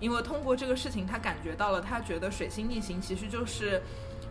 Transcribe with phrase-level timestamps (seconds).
[0.00, 3.82] 因为通过这个事情，他感觉到了，他觉得水星逆行其实就是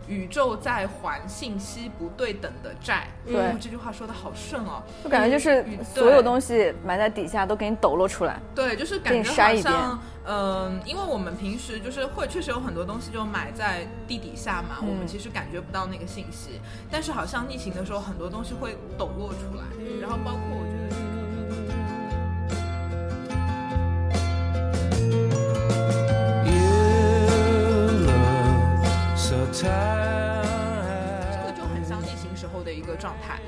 [0.06, 3.08] 宇宙在还信息不对等的债。
[3.26, 4.82] 对哦这句话说的好顺哦。
[5.04, 8.40] 就感觉就是嗯所有东西埋在底下都给你抖落出来。
[8.54, 19.64] 对，就是感觉好像，嗯、因为我们平时就是会确实有很多东西就埋在地底下嘛，我们嗯其实感觉不到那个信息，但是好像逆行的时候，很多东西会抖落出来，
[20.00, 20.58] 然后包括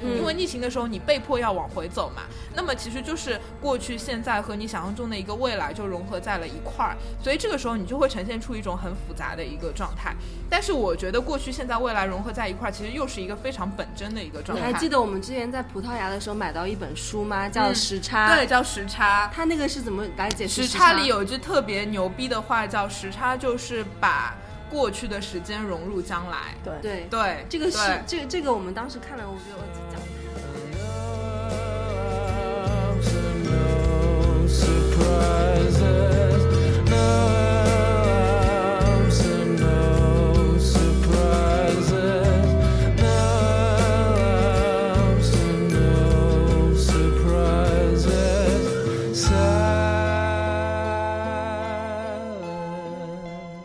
[0.03, 2.23] 嗯因为逆行的时候你被迫要往回走嘛，
[2.55, 10.15] 那么其实就是过去、现在和你想象中的一个未来就融合在了一块儿，所以这个时候你就会呈现出一种很复杂的一个状态。
[10.49, 14.67] 但是我觉得过去、现在、未来融合在一块儿，其实又是一个非常本真的一个状态。
[14.67, 17.49] 你还记得我们之前在葡萄牙的时候买到一本书吗？
[17.49, 18.33] 叫《嗯时差》。
[18.37, 19.31] 对，，叫时差。
[19.33, 24.35] 它那个是怎么来解释时差里有一句特别牛逼的话，叫“时差就是把
[24.69, 26.55] 过去的时间融入将来”。
[26.65, 29.90] 对，对对，这个是这个这个我们当时看了，我觉得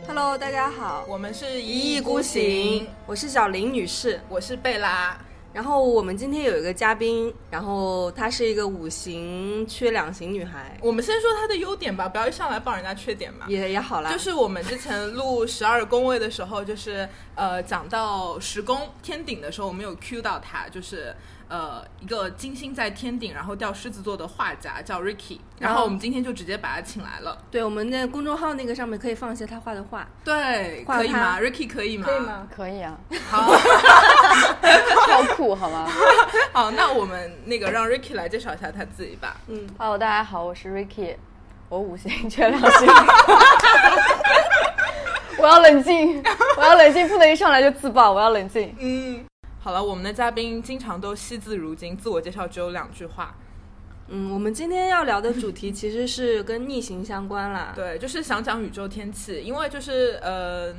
[0.07, 4.22] Hello，大家好，我们是一意孤行，我是小林女士。
[4.29, 5.17] 我是贝拉。
[5.55, 13.45] 然后我们今天有一个嘉宾，然后她是一个五行缺两型女孩，我们先说她的优点吧，不要一上来报人家缺点嘛。
[13.47, 14.11] 也也好啦。
[14.11, 21.16] 就是我们之前录十二宫位的时候，就是呃讲到十宫天顶的时候，我们有 Q 到她，就是
[21.47, 27.38] 呃一个金星在天顶，然后掉狮子座的画家叫 Ricky，然后我们今天就直接把他请来了。
[27.51, 32.07] 对我们的公众号那个上面可以放一些他画的画，对，可以吗？Ricky 可以吗？
[32.07, 32.19] 可以？
[32.19, 32.47] 吗？
[32.55, 32.97] 可以啊，
[33.29, 33.53] 好，
[35.07, 35.88] 超酷，好吗
[36.51, 39.38] 好，那我们那个让 Ricky 来介绍一下他自己吧。
[39.47, 41.16] 嗯，？Hello，大家好，我是 Ricky，
[41.69, 42.88] 我五行缺两星。
[45.38, 46.23] 我要冷静，
[46.57, 48.73] 我要冷静，不能一上来就自爆，我要冷静。
[48.79, 49.23] 嗯，
[49.65, 53.35] 好了，我们的嘉宾经常都惜字如金，自我介绍只有两句话。
[54.09, 57.73] 嗯，我们今天要聊的主题其实是跟逆行相关啦。
[57.75, 60.71] 对，就是想讲宇宙天气，因为就是呃，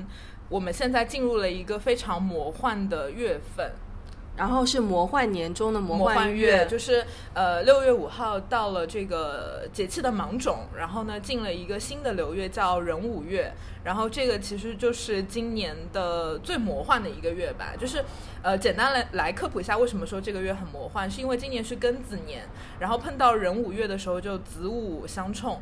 [0.48, 3.72] 我们现在进入了一个非常魔幻的月份，
[4.36, 13.50] 然后是魔幻年中的魔魔幻月，就是呃六月五号到了这个节气的芒种，然后呢进了一个新的流月叫壬午月，
[13.82, 18.04] 然后这个其实就是今年的最魔幻的一个月吧，就是
[18.42, 22.42] 呃简单来来科普一下为什么说这个月很魔幻，是因为今年是庚子年，
[22.78, 25.58] 然后碰到壬午月的时候就子午相冲。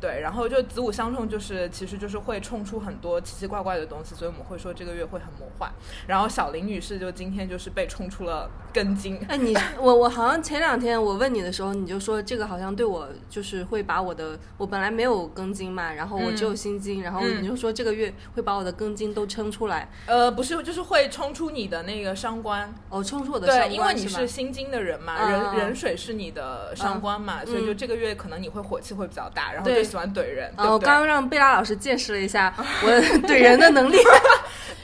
[0.00, 5.70] 对，然后就子午相冲，就是其实就是会冲出很多奇奇怪怪的东西，所以我们会说这个月会很魔幻。
[6.06, 30.86] 然后小林女士就今天就是被冲出了根金， 哎，你我我好像前两天我问你的时候，你就说这个好像对我就是会把我的我本来没有根金嘛，然后我只有辛金，然后嗯你就说这个月会把我的根金都撑出来，呃，不是，就是会冲出你的那个伤官，哦，冲出我的伤对，官因为你是心经的人嘛，嗯人嗯人水是你的伤官嘛，所以就嗯这个月可能你会火气会比较大，然后喜欢怼人，对哦，不对？
[30.86, 32.52] 刚刚让贝拉老师见识了一下
[32.84, 32.90] 我
[33.28, 33.96] 怼人的能力，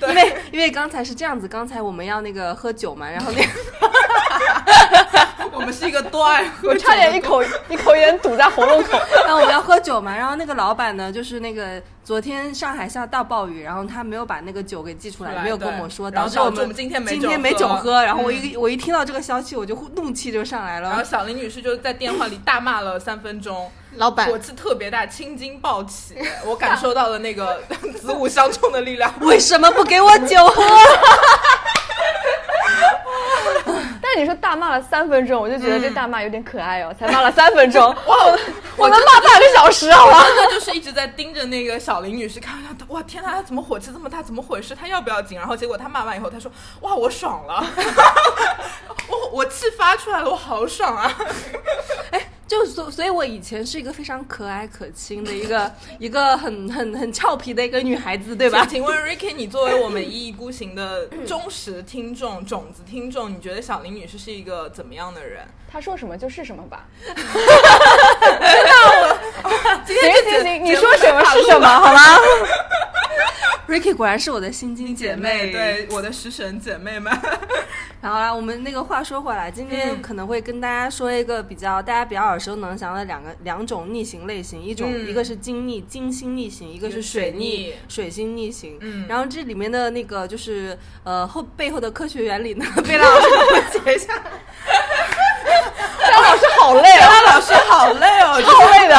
[0.09, 3.49] 因为因为刚才是这样子，刚才我们要那个喝酒嘛，然后那个
[5.53, 8.99] 我们是一个多爱喝我差点一口一口烟堵在喉咙口。
[9.25, 15.81] 然后我们要喝酒嘛，然后那个老板呢，就是那个昨天上海下大暴雨，然后他没有把那个酒给寄出来，没有跟对。
[15.81, 17.59] 我说，然后导致我们今天没酒今天没喝。
[17.59, 20.91] 酒喝，然后我嗯一、我一听到这个消息，我就怒气就上来了。
[20.91, 21.05] 然后。
[21.05, 26.15] 小林女士就在电话里大骂了三分钟，老板火气特别大，青筋暴起，
[26.45, 27.61] 我感受到了那个
[28.01, 29.13] 子午相冲的力量。
[29.21, 30.63] 为什么不给我酒喝？
[34.03, 37.83] 但是你说大骂了三分钟，我就觉得这大骂有点可爱哦，才骂了三分钟。
[38.07, 38.39] 我，
[38.77, 40.23] 我能骂半个小时，好吗？
[40.25, 44.23] 真的就是一直在盯着那个小林女士看，她哇天呐，她怎么火气这么大？
[44.23, 44.75] 怎么回事？
[44.75, 45.37] 她要不要紧？
[45.39, 46.51] 然后结果她骂完以后，她说
[46.83, 47.65] 哇我爽了，
[49.09, 51.13] 我我气发出来了，我好爽啊！
[52.49, 58.65] 就所所以，我以前是一个非常可爱可亲的一个 一个很很很俏皮的一个女孩子，对吧？
[58.69, 65.45] 请问 Ricky，你作为我们一意孤行的 忠实听众、种子听众，你觉得小林女士是一个怎么样的人？
[65.69, 66.87] 她说什么就是什么吧。
[69.85, 72.01] 今行天这节行行，你节目说什么是什么，好吗？
[73.69, 75.51] Ricky 果然是我的心经姐妹。
[75.51, 77.13] 对我的食神姐妹们，
[78.01, 88.79] 然后啦，我们那个话说回来，今天嗯可能会跟大家说一个比较大家比较耳熟能详的两个两种逆行类型，一种、嗯一个是金逆金星逆行，一个是水逆水星逆行。
[88.81, 94.15] 嗯然后这里面的那个就是呃后背后的科学原理呢， 贝拉老师给我解一下。
[95.99, 98.95] 贝拉老师好累啊，张老师好累哦， 就是好累的。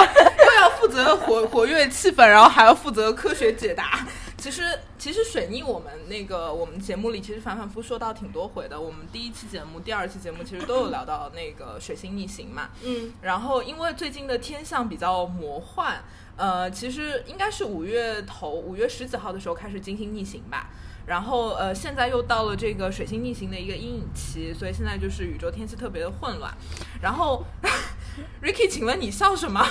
[0.46, 4.06] 又要负责活活跃气氛，然后还要负责科学解答。
[4.48, 8.80] 其实，其实水逆我们那个我们节目里其实反反复复说到挺多回的。
[8.80, 12.70] 我们第一期节目、第二期节目其实都有聊到那个水星逆行嘛。
[12.82, 16.02] 嗯，然后因为最近的天象比较魔幻，
[16.38, 20.70] 呃，其实应该是五月头，五月十几号的时候开始金星逆行吧。
[21.08, 26.54] 然后呃，现在又到了这个水星逆行的一个阴影期，所以现在就是宇宙天气特别的混乱。
[27.02, 27.44] 然后
[28.42, 29.62] ，Ricky，请问你笑什么？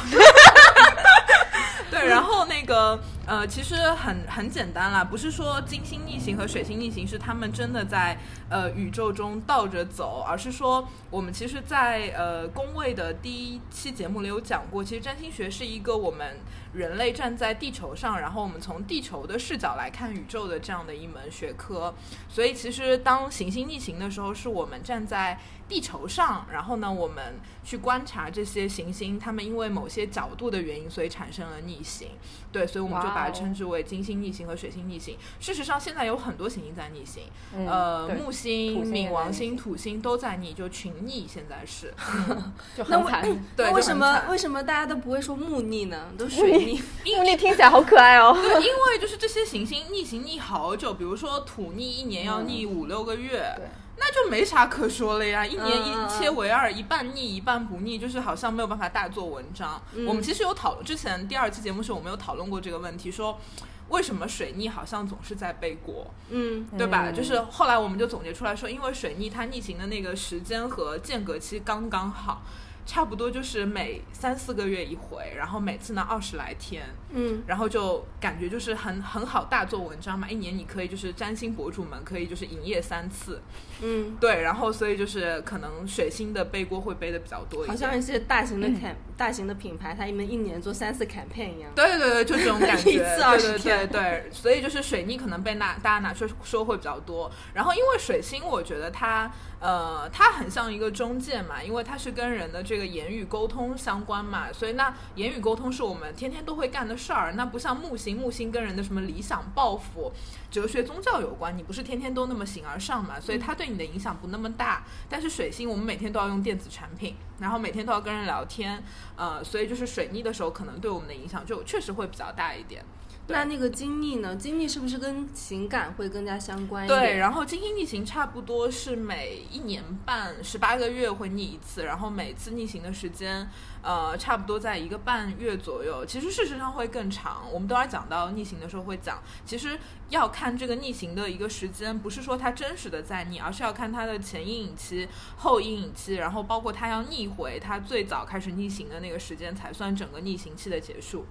[1.91, 8.19] 对，然后那个呃，其实很很简单啦，不是说金星逆行和水星逆行是他们真的在
[8.51, 16.37] 呃宇宙中倒着走，而是说我们其实在，呃宫位的第一期节目里有讲过，其实占星学是一个我们
[16.73, 21.95] 人类站在地球上，然后我们从地球的视角来看宇宙的这样的一门学科。
[22.29, 25.39] 所以其实当行星逆行的时候，是我们站在
[25.69, 32.09] 地球上，然后呢，我们去观察这些行星，他们因为某些角度的原因，所以产生了逆行。
[32.53, 35.17] 对，所以我们就把它称之为金星逆行和水星逆行。
[35.41, 37.25] 事实上，现在有很多行星在逆行，
[37.55, 41.27] 嗯呃，木星、土星也冥王星、土星都在逆，就群逆。
[41.29, 41.93] 现在是
[42.77, 43.45] 就那为很惨。
[43.57, 46.13] 对，那为什么为什么大家都不会说木逆呢？
[46.17, 46.81] 都水逆。
[47.17, 48.33] 木逆听起来好可爱哦。
[48.35, 53.67] 对，因为就是这些行星逆行逆好久，比如说土逆一年要逆五六个月，对
[53.99, 55.45] 那就没啥可说了呀。
[55.45, 59.81] 一年一切为二，一半腻一半不腻，就是好像没有办法大做文章。
[59.95, 63.41] 嗯我们其实有讨之前第二期节目时，我们有讨论过这个问题，说
[63.89, 66.13] 为什么水逆好像总是在背锅。
[66.29, 67.11] 嗯对吧？
[67.11, 72.43] 嗯就是后来我们就总结出来说，因为水逆它逆行的那个时间和间隔期刚刚好，
[72.85, 76.85] 差不多就是每三四个月一回，然后每次呢二十来天，
[77.17, 80.29] 嗯然后就感觉就是很很好大做文章嘛。
[80.31, 83.41] 一年你可以就是占星博主们可以就是营业三次，
[83.83, 87.69] 嗯，对，然后所以就是可能水星的背锅会背的比较多一点。
[87.69, 91.71] 好像一些大型的 camp、大型的品牌，它们一年做三次 campaign 一样。
[91.75, 97.31] 对对对，就这种感觉， 一次对20对对天对，所以就是水逆可能被拿大家拿出说会比较多。
[97.55, 99.31] 然后因为水星，我觉得它
[99.61, 107.33] 呃它很像一个中介嘛，因为它是跟人的这个言语沟通相关嘛，所以那言语沟通是我们天天都会干的事儿。
[107.33, 110.13] 那不像木星，木星跟人的什么理想抱负、
[110.51, 114.85] 哲学、宗教有关，你不是天天都那么形而上嘛，所以它对你的影响不那么大。
[115.09, 118.83] 但是水星，我们每天都要用电子产品，然后每天都要跟人聊天，
[119.17, 122.85] 呃，所以就是水逆的时候，可能对我们的影响就确实会比较大一点。
[123.27, 124.37] 对那那个经历呢？
[124.37, 127.01] 经历是不是跟情感会更加相关一点？
[127.01, 133.49] 对，然后金星逆行差不多是每一年半十八个月会逆一次，然后每次逆行的时间，
[133.83, 136.07] 呃，差不多在一个半月左右。
[136.07, 137.43] 其实事实上会更长。
[137.53, 139.77] 我们等会儿讲到逆行的时候会讲，其实
[140.09, 151.27] 要看这个逆行的一个时间，不是说它真实的在逆，而是要看它的前阴影期、后阴影期，然后包括它要逆回它最早开始逆行的那个时间，才算整个逆行期的结束。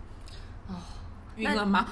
[0.67, 0.75] 哦
[1.37, 1.85] 晕了吗？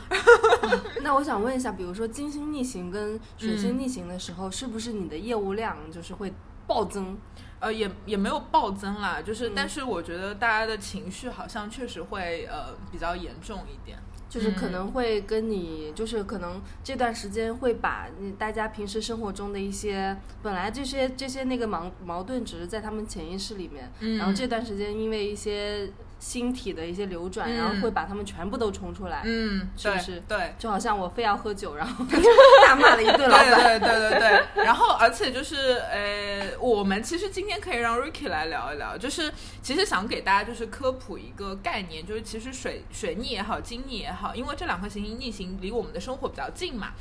[1.02, 6.34] 那我想问一下，比如说金星逆行跟水星嗯逆行的时候，是不是你的业务量就是会
[6.68, 7.18] 暴增？
[7.60, 13.98] 呃，也也没有暴增啦，就是，嗯但是我觉得大家的情绪好像确实会呃比较严重一点。
[14.30, 25.88] 就是可嗯能会跟你，就是可能这段时间会把你大家平时生活中的一些本来这些这些那个矛矛盾只是在他们潜意识里面，嗯然后这段时间因为一些
[26.24, 30.54] 星体的一些流转，嗯然后会把它们全部都冲出来，嗯，是不是对。
[30.58, 32.06] 就好像我非要喝酒，然后
[32.66, 33.78] 大骂了一顿老板。
[33.78, 34.20] 对对对对
[34.56, 39.30] 对，然后而且就是呃，我们其实今天可以让 Ricky 来聊一聊，就是
[39.62, 46.94] 其实想给大家就是科普一个概念，就是其实水水逆也好，金逆也好，因为这两颗行星逆行离我们的生活比较近嘛，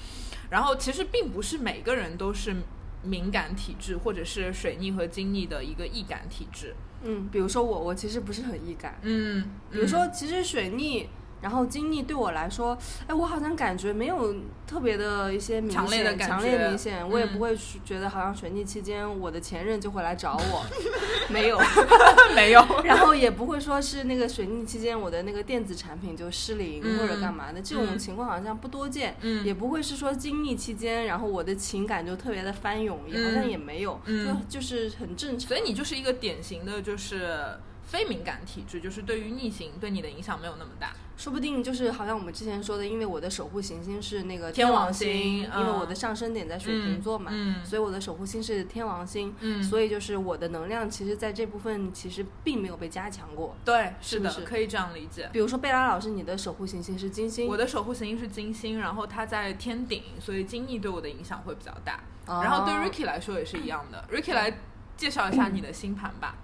[0.50, 2.56] 然后其实并不是每个人都是
[3.02, 6.74] 敏感体质，或者是水逆和金逆的一个易感体质。
[7.04, 8.98] 嗯，比如说我，我其实不是很易感。
[9.02, 11.08] 嗯，比如说，其实水逆，
[11.42, 14.34] 然后经历对我来说，哎，我好像感觉没有
[14.66, 20.64] 特别的一些明显强烈的感强烈明显，我也嗯不会觉得好像水逆期间我的前任就会来找我，
[21.28, 21.58] 没有。
[22.34, 22.64] 没有。
[22.84, 29.16] 然后也不会说是那个水逆期间我的那个电子产品就失灵嗯或者干嘛的，这种嗯情况好像不多见。
[29.20, 35.48] 嗯也不会是说经历期间，然后我的情感就特别的翻涌，也好像嗯也没有，嗯就就是很正常。
[35.48, 37.36] 所以你就是一个典型的，就是
[37.84, 40.92] 非敏感体质，就是对于逆行对你的影响没有那么大。
[41.14, 47.30] 说不定就是好像我们之前说的，因为我的守护行星是那个天王王星因为嗯我的上升点在水瓶座嘛，
[47.64, 53.54] 所以我的守护星是天王星，嗯所以就是我的能量其实在这部分其实并没有被加强过。
[53.64, 55.28] 对，是的，可以这样理解。
[55.32, 62.00] 比如说贝拉老师，你的守护行星是金星，我的守护行星是金星，然后它在天顶，所以金逆对我的影响会比较大。
[62.26, 64.08] 哦然后对 Ricky 来说也是一样的。
[64.10, 64.58] Ricky 来
[64.96, 66.36] 介绍一下你的星盘吧。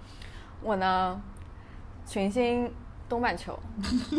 [0.61, 1.21] 我呢，
[2.05, 2.71] 群星
[3.07, 3.57] 东半球，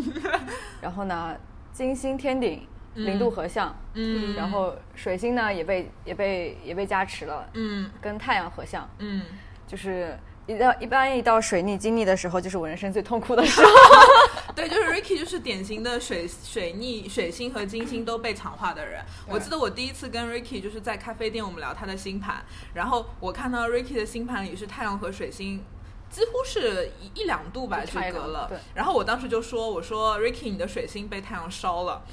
[0.81, 1.35] 然后呢，
[1.71, 4.35] 金星天顶，零度合相，嗯。
[4.35, 7.89] 然后水星呢也被也被也被加持了，嗯。
[8.01, 9.23] 跟太阳合相，嗯，
[9.67, 10.17] 就是
[10.47, 13.67] 一到一般一到水逆经历的时候，就是我人生最痛苦的时候。
[14.53, 19.01] 对，就是 Ricky 就是典型的水水逆水星和金星都被强化的人。
[19.29, 22.43] 我记得我第一次跟 Ricky 就是在咖啡店，我们聊他的星盘，
[22.73, 25.63] 然后我看到 Ricky 的星盘里是太阳和水星。
[26.11, 28.57] 几乎是一一两度吧，就隔了对。
[28.75, 32.03] 然后我当时就说：“我说 Ricky，你的水星被太阳烧了。”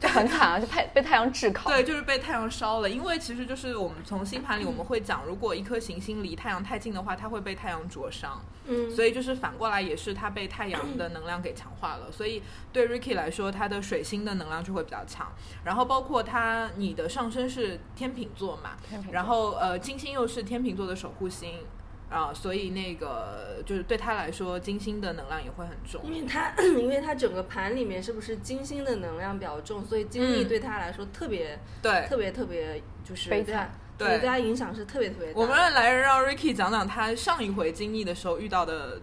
[0.00, 1.70] 就很惨啊，就太被太阳炙烤。
[1.70, 2.88] 对，就是被太阳烧了。
[2.88, 8.42] 因为其实就是我们从星盘里我们会讲，如果一颗行星离太阳太近的话，它会被太阳灼伤。
[8.66, 12.10] 嗯，所以就是反过来也是它被太阳的能量给强化了。
[12.12, 15.32] 所以对 Ricky 来说，他的水星的能量就会比较强。
[15.64, 21.60] 然后包括他，你的上升是天秤座嘛，天秤座然后呃金星又是天秤座的守护星。
[22.08, 26.00] 啊、所以那个就是对他来说，金星的能量也会很重。
[26.04, 35.40] 因为他 因为他整个盘里面是不是金星的能量比较重，所以金逆嗯对他来说特别、对，特别特别就是悲惨对对他影响是特别特别大。
[35.40, 39.00] 我们来让 Ricky 讲讲他上一回经历的时候遇到的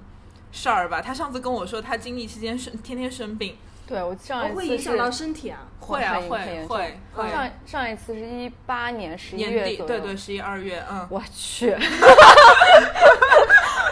[0.51, 1.01] 事儿吧。
[1.01, 5.59] 他上次跟我说，他经历期间生天天生病，对我上一次哦会影响到身体啊。
[5.79, 11.75] 会啊会会会上上一次是一八年十一月底月左右，对对十一二月，嗯，我去，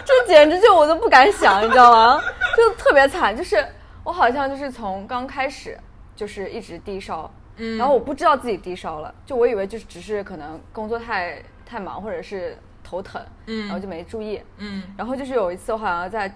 [0.04, 2.20] 这简直就我都不敢想，你知道吗？
[2.56, 3.62] 就特别惨，就是
[4.04, 5.78] 我好像就是从刚开始
[6.16, 16.34] 就是一直低烧，嗯然后我不知道自己低烧了，就我以为就是只是可能工作太太忙或者是头疼，嗯然后就没注意，嗯然后就是有一次我好像在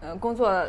[0.00, 0.68] 呃工作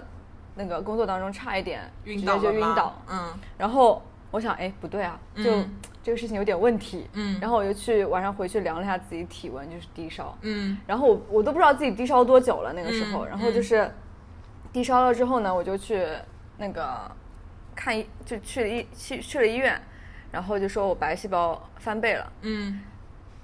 [0.57, 3.33] 那个工作当中差一点晕直接就倒了吗晕倒，嗯。
[3.57, 5.69] 然后我想，哎，不对啊，就、嗯。
[6.03, 7.05] 这个事情有点问题。
[7.13, 7.37] 嗯。
[7.39, 10.37] 然后我就去晚上回去量了一下自己体温，就是低烧。
[10.41, 10.77] 嗯。
[10.87, 13.25] 然后我我都不知道自己低烧多久了那个时候。
[13.25, 13.27] 嗯。
[13.27, 13.91] 然后就是
[14.73, 16.07] 低烧了之后呢，我就去
[16.57, 17.09] 那个
[17.75, 19.79] 看医，就去了医去去了医院，
[20.31, 22.81] 然后就说我白细胞翻倍了，嗯，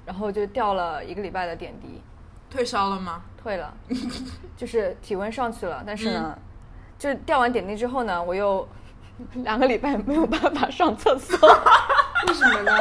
[0.06, 2.02] 然后就掉了一个礼拜的点滴，
[2.50, 3.22] 退烧了吗？
[3.38, 3.74] 退了，
[4.56, 6.14] 就是体温上去了，但是嗯。
[6.14, 6.40] 呢，
[7.04, 8.66] 就是吊完点滴之后呢，我又
[9.44, 11.38] 两个礼拜没有办法上厕所。
[12.30, 12.72] 为什么呢？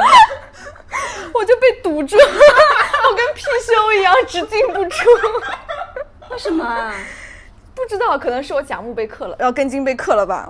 [1.35, 5.09] 我就被堵住，我跟貔貅一样，只进不出。
[6.31, 6.95] 为什么啊？
[7.75, 10.49] 不知道，可能是我甲木被克了，然后根茎被克了吧？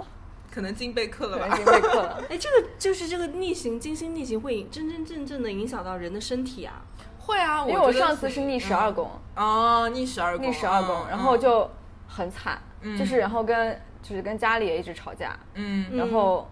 [0.54, 1.58] 可能金被克了吧根？
[1.58, 2.22] 筋被克了。
[2.30, 6.74] 哎，这个就是这个逆行，金星逆行会真真正正的影响到人的身体啊。
[7.18, 11.68] 会啊，因为我上次是逆十二宫，嗯哦，逆十二宫，逆十二宫嗯，然后就
[12.14, 16.48] 很惨，嗯就是然后跟就是跟家里也一直吵架，嗯，然后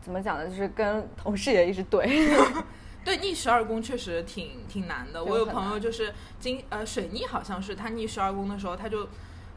[0.00, 0.48] 怎么讲呢？
[0.48, 2.08] 就是跟同事也一直怼。
[3.04, 5.22] 对，逆十二宫确实挺挺难的。
[5.22, 9.06] 我有朋友就是金呃水逆，好像是他逆十二宫的时候，他就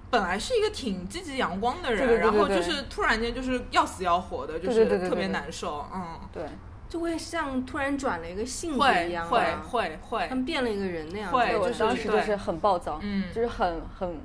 [0.09, 5.85] 本来是一个挺积极阳光的人，对对对然后就是突然间就是要死要活的，就是特别对对对对难受。
[5.93, 6.43] 嗯，对，
[6.89, 14.19] 就会像突然转了一个性子会一样、啊，会会会他，们变了一个人那样对我就是对当时就是很暴躁，嗯就是很很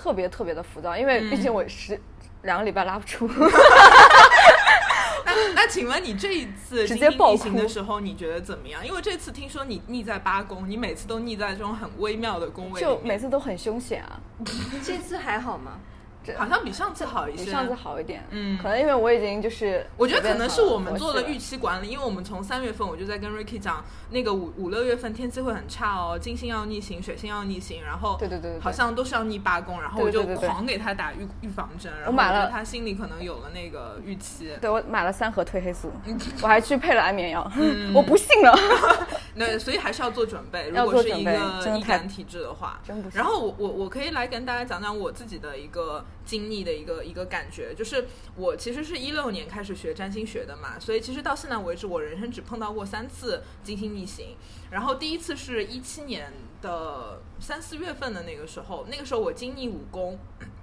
[0.00, 2.00] 特别特别的浮躁，因为毕竟我是
[2.44, 3.28] 两个礼拜拉不出。
[5.26, 8.84] 那那请问你这一次直接暴哭逆行的时候，你觉得怎么样？
[8.86, 14.18] 因为这次听说你逆在八宫，你每次都逆在这种很微妙的宫位就，每次都很凶险啊，
[14.82, 15.72] 这次还好吗？
[16.32, 17.44] 这好像比上次好一些。
[17.44, 18.24] 比上次好一点。
[18.30, 34.50] 嗯可能因为我已经就是我觉得可能是我们做了预期管理，因为我们从三月份我就在跟 Ricky 讲，那个五五六月份天气会很差哦，金星要逆行，水星要逆行，然后对对对好像都是要逆八宫，然后我就狂给他打预预防针，然后我买了他心里可能有了那个预期。
[34.60, 35.90] 对我买了三盒褪黑素，
[36.42, 38.56] 我还去配了安眠药，嗯我不信了。
[39.34, 40.68] 那，所以还是要做准备。
[40.74, 41.32] 如果是一个
[41.78, 54.36] 易感体质的话，真不行然后我我我可以来跟大家讲讲我自己的一个经历的一个一个感觉，就是我其实是一六年开始学占星学的嘛，所以其实到现在为止，我人生只碰到过三次金星逆行。
[54.70, 60.18] 然后第一次是一七年的三四月份的那个时候，那个时候我经历五宫。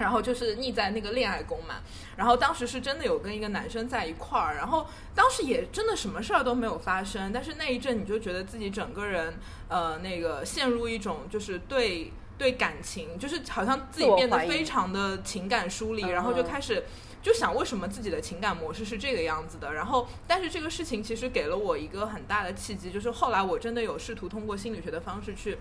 [0.00, 1.74] 然后就是逆在那个恋爱宫嘛，
[2.16, 9.34] 然后当时是真的有跟一个男生在一块儿，然后当时也真的什么事儿都没有发生，但是那一阵你就觉得自己整个人
[9.68, 16.82] 呃那个陷入一种就是对对感情，就是好像自己变得非常的情感疏离，嗯然后就开始。
[17.22, 25.58] 就想为什么自己的情感模式是这个样子的，然后但是这个事情其实给了我一个很大的契机，就是后来我真的有试图通过心理学的方式去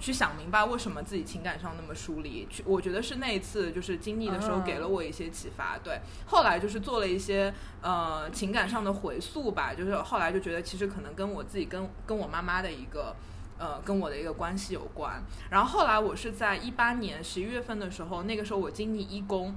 [0.00, 2.46] 去想明白为什么自己情感上那么疏离。
[2.48, 5.76] 去，我觉得是那一次就是经历的时候啊给了我一些启发。
[5.84, 7.52] 对，后来就是做了一些
[7.82, 13.14] 呃情感上的回溯吧，就是后来就觉得其实可能跟我自己跟跟我妈妈的一个。
[13.58, 15.22] 呃，跟我的一个关系有关。
[15.50, 19.54] 然后后来我是在一八年十一月份的时候，那个时候我经历一公，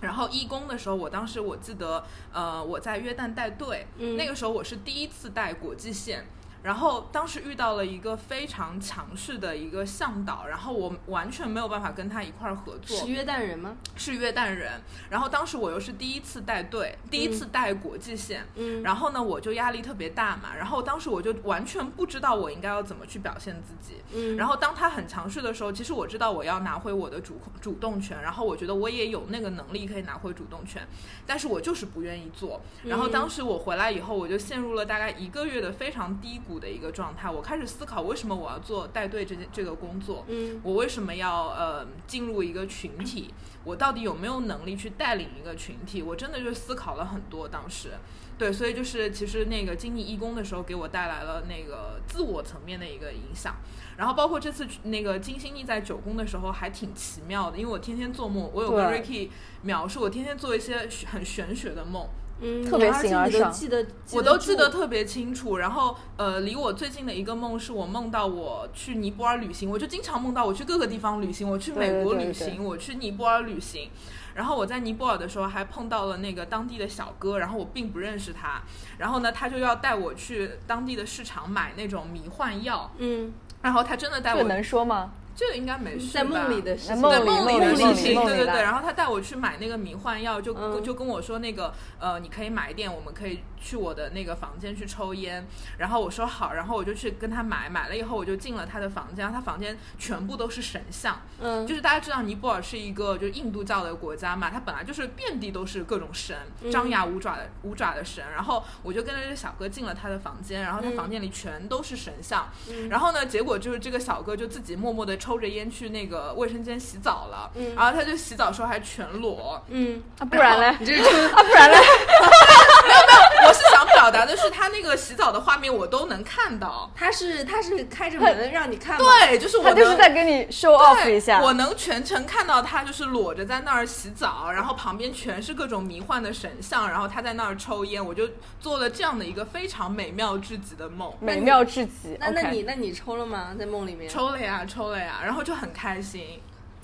[0.00, 6.26] 然后一宫的时候，我当时我记得，呃，我在约旦带队，嗯那个时候我是第一次带国际线。
[6.62, 12.96] 然后当时遇到了一个非常强势的一个向导，然后我完全没有办法跟他一块儿合作。
[12.96, 13.76] 是约旦人吗？
[13.96, 18.82] 是约旦人，然后当时我又是第一次带队，第一次带国际线，嗯。
[18.82, 30.86] 然后呢，我就压力特别大嘛，然后当时我就完全不知道我应该要怎么去表现自己，嗯，然后当他很强势的时候，其实我知道我要拿回我的主主动权，然后我觉得我也有那个能力可以拿回主动权，
[31.26, 32.60] 但是我就是不愿意做。
[32.84, 37.30] 然后当时我回来以后，我就陷入了大概一个月的非常低谷的一个状态。
[37.30, 43.32] 我开始思考为什么我要做带队这件这个工作，嗯我为什么要呃进入一个群体？
[43.62, 46.00] 我到底有没有能力去带领一个群体？
[46.02, 47.46] 我真的就思考了很多。
[47.46, 47.90] 当时，
[48.38, 53.56] 对，所以就是其实那个经历义工的时候，给我带来了那个自我层面的一个影响。
[53.98, 59.28] 然后包括这次那个金星逆在九宫的时候，还挺奇妙的，因为我天天做梦，我有跟 Ricky
[59.60, 62.08] 描述，我天天做一些很玄学的梦。
[62.40, 65.58] 嗯，特别而且你都形而上记得，我都记得特别清楚。
[65.58, 73.90] 然后，呃，离我最近的一个梦是我梦到我去尼泊尔旅行，我就经常梦到我去各个地方旅行，我去美国对对对对旅行，我去尼泊尔旅行。
[74.32, 78.62] 然后我在尼泊尔的时候还碰到了那个当地的小哥，然后我并不认识他，
[78.96, 85.12] 然后呢，他就要带我去当地的市场买那种迷幻药，嗯，然后他真的带我，这能说吗？
[85.40, 88.62] 这个应该没事在梦吧里的事情，对梦里的事情，对对对。
[88.62, 95.46] 然后他带我去买那个迷幻药，就、嗯就跟我说那个呃，你可以买一点，我们可以去我的那个房间去抽烟。
[95.78, 108.22] 然后我说好，然后我就去跟他买，买了以后我就进了他的房间，他房间全部都是神像，嗯，就是大家知道尼泊尔是一个就是印度教的国家嘛，他本来就是遍地都是各种神，嗯张牙舞爪的舞爪的神。
[108.30, 112.46] 然后我就跟着这个小哥进了他的房间，然后他嗯房间里全都是神像。
[112.68, 119.62] 嗯然后呢，结果就是这个小哥就自己默默的抽着烟去那个卫生间洗澡了，嗯然后他就洗澡时候还全裸。
[119.68, 120.76] 嗯，啊，不然嘞？
[120.80, 121.76] 你这是啊，不然嘞？
[123.46, 126.90] 我是想表达的是，他那个洗澡的画面我都能看到。
[126.94, 129.04] 他是他是开着门让你看吗？
[129.04, 131.40] 对，就是我就是在跟你 show off 一下。
[131.40, 138.28] 我能全程看到他就是裸着在那儿洗澡，然后旁边全是各种迷幻的神像，然后他在那儿抽烟，我就
[138.60, 141.12] 做了这样的一个非常美妙至极的梦。
[141.20, 142.16] 美妙至极。
[142.18, 143.54] 那那你那你抽了吗？
[143.58, 144.08] 在梦里面？
[144.08, 146.40] 抽了呀，抽了呀，然后就很开心，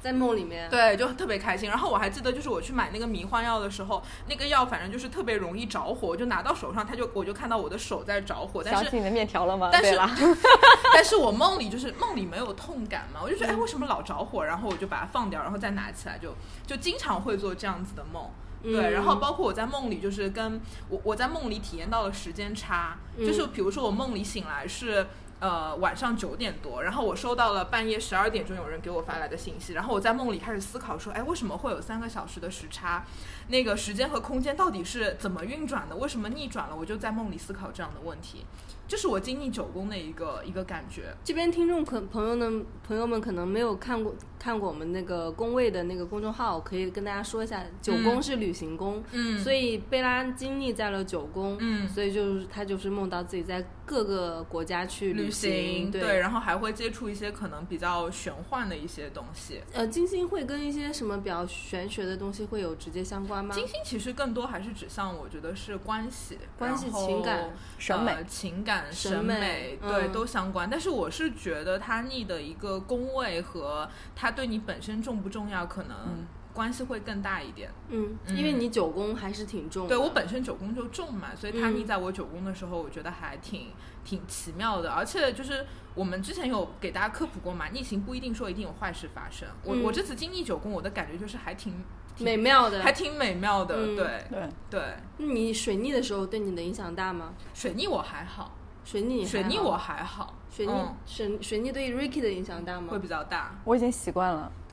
[0.06, 1.68] 在梦里面？，对，就特别开心。
[1.68, 9.68] 然后我还记得，就是我去买那个迷幻药的时候，那个药反正就是特别容易着火，我就拿到手上，它就我就看到我的手在着火，但是想起你的面条了吗？
[9.72, 10.08] 但是对了，
[10.94, 16.34] 但是我梦里就是梦里没有痛感嘛，我就觉得哎为什么老着火，然后我就把它放掉，然后再拿起来，就
[16.66, 18.30] 就经常会做这样子的梦。
[18.62, 25.06] 对，嗯然后包括我在梦里，就是跟我我在梦里体验到了时间差，就是比如说我梦里醒来是。
[25.38, 33.04] 呃，晚上九点多，然后我收到了半夜十二点钟有人给我发来的信息，然后我在梦里开始思考说，哎，为什么会有三个小时的时差？
[33.48, 35.96] 那个时间和空间到底是怎么运转的？
[35.96, 36.74] 为什么逆转了？
[36.74, 38.46] 我就在梦里思考这样的问题，
[38.88, 41.14] 这是我经历九宫的一个一个感觉。
[41.22, 59.62] 这边听众可朋友们朋友们可能没有看过看过我们那个宫位的那个公众号，可以跟大家说一下，九宫是旅行宫，嗯所以贝拉经历在了九宫，嗯所以就是他就是梦到自己在各个国家去旅行，对，然后还会接触一些可能比较玄幻的一些东西。
[59.72, 63.54] 呃，金星会跟一些什么比较玄学的东西会有直接相关吗？
[63.54, 70.68] 金星其实更多还是指向，我觉得是关系、关系情感审美呃情感、审审美对、嗯都相关。
[70.68, 76.26] 但是我是觉得它逆的一个宫位和它对你本身重不重要，可能。
[76.56, 77.70] 关系会更大一点。
[77.90, 79.88] 嗯，嗯因为你九宫还是挺重的。
[79.90, 83.68] 对我本身九宫就重嘛，所以他嗯逆在我九宫的时候，我觉得还挺
[84.04, 84.90] 挺奇妙的。
[84.90, 89.46] 而且就是我们之前有给大家科普过嘛，逆行不一定说一定有坏事发生。
[89.62, 91.74] 我、嗯我这次经历九宫，我的感觉就是还挺
[92.16, 92.82] 挺美妙的。
[92.82, 93.76] 还挺美妙的。
[93.76, 97.34] 嗯对对，对，那你水逆的时候对你的影响大吗？
[97.52, 102.98] 水逆我还好，水逆水逆我还好，水逆、嗯水水逆对 Ricky 的影响大吗会？
[102.98, 103.54] 比较大。
[103.64, 104.50] 我已经习惯了，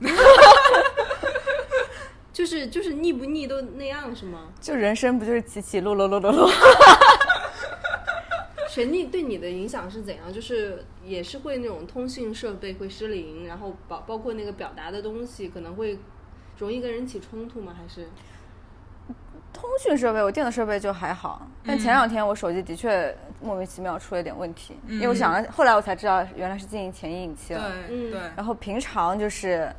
[2.34, 4.48] 就是就是腻不腻都那样是吗？
[4.60, 6.50] 就人生不就是起起落落落落落？
[8.68, 10.32] 水逆对你的影响是怎样？
[10.32, 15.96] 就是也是会那种通讯设备会失灵，然后包包括那个表达的东西可能会
[16.58, 17.72] 容易跟人起冲突吗？
[17.80, 18.08] 还是
[19.52, 27.72] 通讯设备，我电子设备就还好，但前两天我手机的确莫名其妙出了点问题，因为我想了，后来我才知道原来是进行前引期对了。
[27.88, 29.72] 嗯对，然后平常就是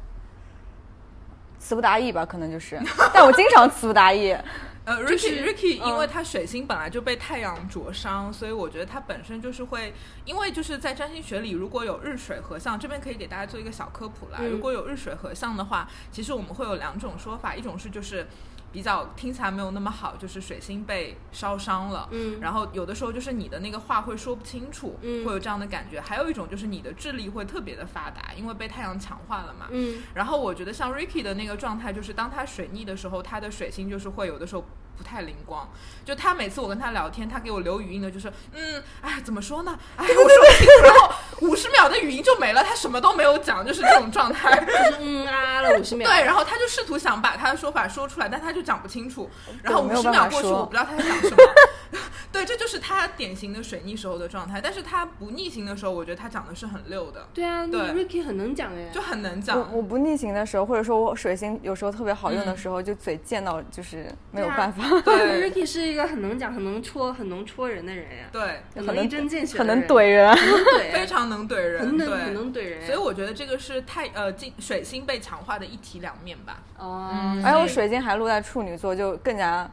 [1.65, 2.79] 词不达意吧，可能就是，
[3.11, 4.31] 但我经常词不达意。
[4.85, 9.91] 呃 Ricky Ricky，嗯因为他水星本来就被太阳灼伤，所以我觉得他本身就是会，
[10.25, 14.37] 因为就是在占星学里，如果有日水合相，这边可以给大家做一个小科普啦。
[14.41, 18.27] 嗯如果有日水合相的话，其实我们会有两种说法，一种是就是。
[18.75, 22.41] 比较听起来没有那么好，就是水星被烧伤了，嗯。
[22.41, 25.25] 然后有的时候就是你的那个话会说不清楚，嗯。
[25.25, 26.01] 会有这样的感觉。
[26.01, 30.03] 还有一种就是你的智力会特别的发达，因为被太阳强化了嘛，嗯。
[30.13, 34.65] 然后我觉得像 Ricky 的那个状态，就是当他水逆的时候，他的水星就是会有的时候
[34.97, 35.67] 不太灵光。
[36.03, 39.77] 就他每次我跟他聊天，他给我留语音的，就是嗯，哎，怎么说呢？
[39.97, 44.55] 哎，我说不清楚，然后五十秒的语音就没了，他什么都没有讲，就是这种状态。
[44.65, 46.07] 就是嗯啊了五十秒。
[46.09, 49.29] 对，然后他就试图想把他的说法说出来，但他就讲不清楚。
[49.63, 51.37] 然后五十秒过去，我不知道他在讲什么。
[52.31, 54.59] 对，这就是他典型的水逆时候的状态。
[54.59, 59.73] 但是他不逆行的时候，我觉得他讲的是很溜的，对啊，对 Ricky 很能讲哎，就很能讲。
[59.73, 70.35] 我不逆行的时候，或者说我水星有时候特别好用的时候，就嘴贱到就是没有办法， 对 Ricky 是一个很能讲、很能戳、很能戳人的人呀，对，很能一针见血，很能怼，人。
[70.35, 72.85] 很能怼， 非常能怼人，对，很能很能怼人。
[72.85, 76.57] 所以我觉得这个是太呃金水星被强化的一体两面吧。
[76.77, 79.69] 哦，嗯而且我水晶还落在处女座，就更加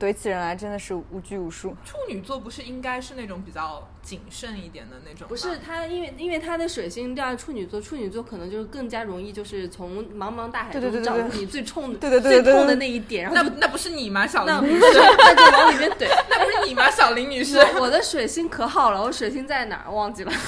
[0.00, 1.76] 怼起人来，真的是无拘无束。
[1.84, 5.28] 处女座不是应该是那种比较谨慎一点的那种？
[5.28, 14.86] 不是他，因为因为他的水星掉在处女座，处女座可能就是更加容易，就是从茫茫大海中找出你最冲的、对对对对对最痛的那一点，然后那不那不是你吗，小林女士？
[14.94, 16.08] 那就往里面怼。
[16.30, 17.58] 那不是你吗，小林女士？
[17.58, 20.32] 我我的水星可好了，我水星在哪儿忘记了。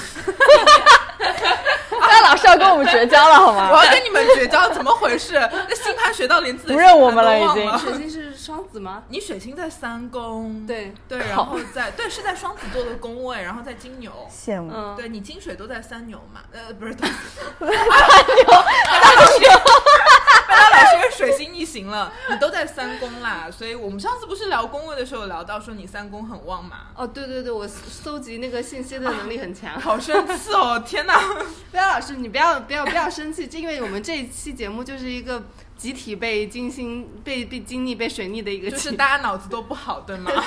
[2.07, 3.83] 大家老师要跟我们绝交了好吗我？
[3.83, 5.35] 要跟你们绝交，怎么回事？
[5.69, 9.03] 那星盘学到连自己的不认我们了已经水星是双子吗？
[9.09, 14.11] 你水星在三宫，对对，然后在对是在双子座的宫位，然后在金牛。
[14.29, 14.71] 羡慕。
[14.73, 16.41] 嗯，对你金水都在三牛嘛？
[16.51, 17.75] 呃，不是，对贝
[20.53, 26.87] 拉老师水星逆行了，你都在三宫啦，所以我们上次不是聊宫位的时候聊到说你三宫很旺嘛？
[26.95, 29.79] 哦，对对对，我搜集那个信息的能力很强。
[29.79, 30.81] 好生气哦！
[30.85, 31.19] 天哪，
[31.71, 35.43] 贝拉老师，你不要不要不要生气，因为我们这一期节目就是一个
[35.75, 40.31] 集体被金星、被被金逆、被水逆的一个就是大家脑子都不好，对吗？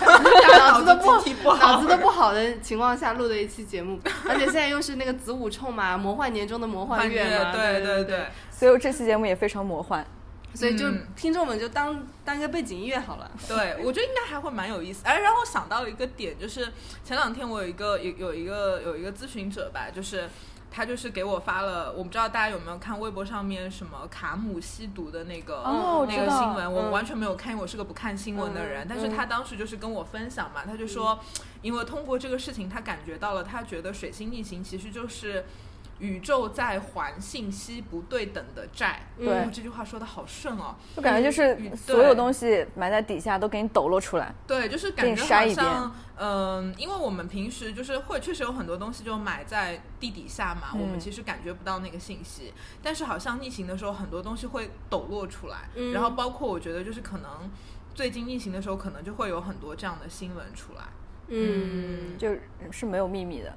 [0.59, 1.11] 脑子都不
[1.51, 8.27] 好，脑子都不好的情况下录的一期节目，而且现在又是那个子午冲嘛，魔幻年中的魔幻月嘛，对对对对，
[8.59, 10.07] 所以这期节目也非常魔幻。
[10.55, 13.31] 所以就嗯听众们就当当个背景音乐好了。
[13.47, 15.03] 对，我觉得应该还会蛮有意思。
[15.05, 16.73] 哎，然后想到一个点，就是
[17.05, 20.31] 前两天我有一个有有一个有一个咨询者吧，就是
[20.71, 28.87] 他就是给我发了，我不知道大家有没有看微博上面什么卡姆吸毒的那个、哦那个新闻，我嗯完全没有看，因为我是个不看新闻的人。
[28.87, 31.19] 嗯但是他当时就是跟我分享嘛，他就说，
[31.61, 35.45] 因为通过这个事情，他感觉到了，他觉得水星逆行其实就是。
[35.99, 39.29] 宇宙在还信息不对等的债，对。
[39.29, 40.75] 哦这句话说的好顺哦。
[40.95, 44.35] 就感觉就是嗯所有东西埋在底下都给你抖落出来。
[44.47, 55.93] 对，就是感觉好像，嗯、因为我们平时就是会确实有很多东西就埋在地底下嘛，我们嗯其实感觉不到那个信息，但是好像逆行的时候，很多东西会抖落出来，嗯。
[55.93, 57.51] 然后包括我觉得就是可能
[57.95, 60.83] 最近逆行的时候，可能就会有很多这样的新闻出来。
[61.29, 62.37] 嗯，就
[62.71, 63.53] 是没有秘密的。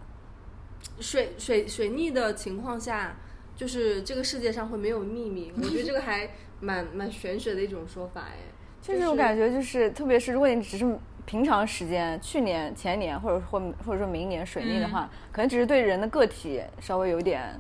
[1.00, 3.16] 水水水逆的情况下，
[3.56, 8.38] 就是这个世界上会没有秘密，我觉得这个还蛮蛮玄学的一种说法哎。
[8.82, 17.60] 就是我感觉就是，特别是如果你只是平常时间，去年、前年或者或或者说明年水逆的话，可能只是对人的个体稍微有点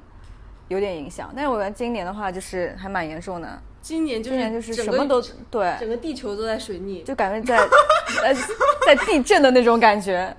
[0.69, 1.31] 有点影响。
[1.35, 3.61] 但是我觉得今年的话，就是还蛮严重的。
[3.81, 7.67] 今年就今年就是整个什么都对，整个地球都在水逆，就感觉在
[8.21, 8.33] 在
[8.87, 10.35] 在地震的那种感觉。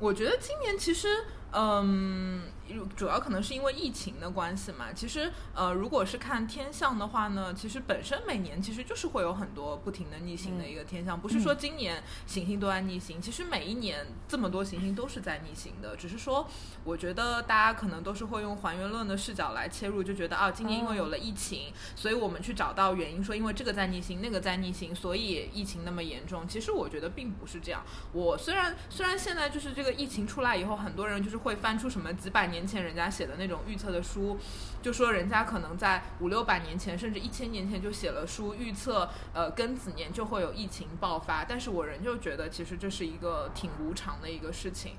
[0.00, 1.08] 我觉得今年其实，
[1.54, 2.53] 嗯，
[2.96, 4.92] 主要可能是因为疫情的关系嘛。
[4.92, 16.46] 其实呃，如果是看天象的话呢，其实本身每年其实就是会有很多不停的逆行的一个天象，不是说今年行星都在逆行，其实每一年这么多行星都是在逆行的，只是说
[16.84, 26.46] 我觉得大家可能都是会用还原论的视角来切入，就觉得啊，今年因为有了疫情，所以我们去找到原因，说因为这个在逆行，那个在逆行，所以疫情那么严重。
[26.46, 27.82] 其实我觉得并不是这样。
[28.12, 34.38] 我虽然虽然现在就是这个疫情出来以后，很多人就是会翻出什么几百年前人家写的那种预测的书，
[34.82, 41.42] 就说人家可能在五六百年前，甚至一千年前就写了书预测，呃，庚子年就会有疫情爆发。
[41.42, 44.92] 但是我仍旧觉得，其实这是一个挺无常的一个事情。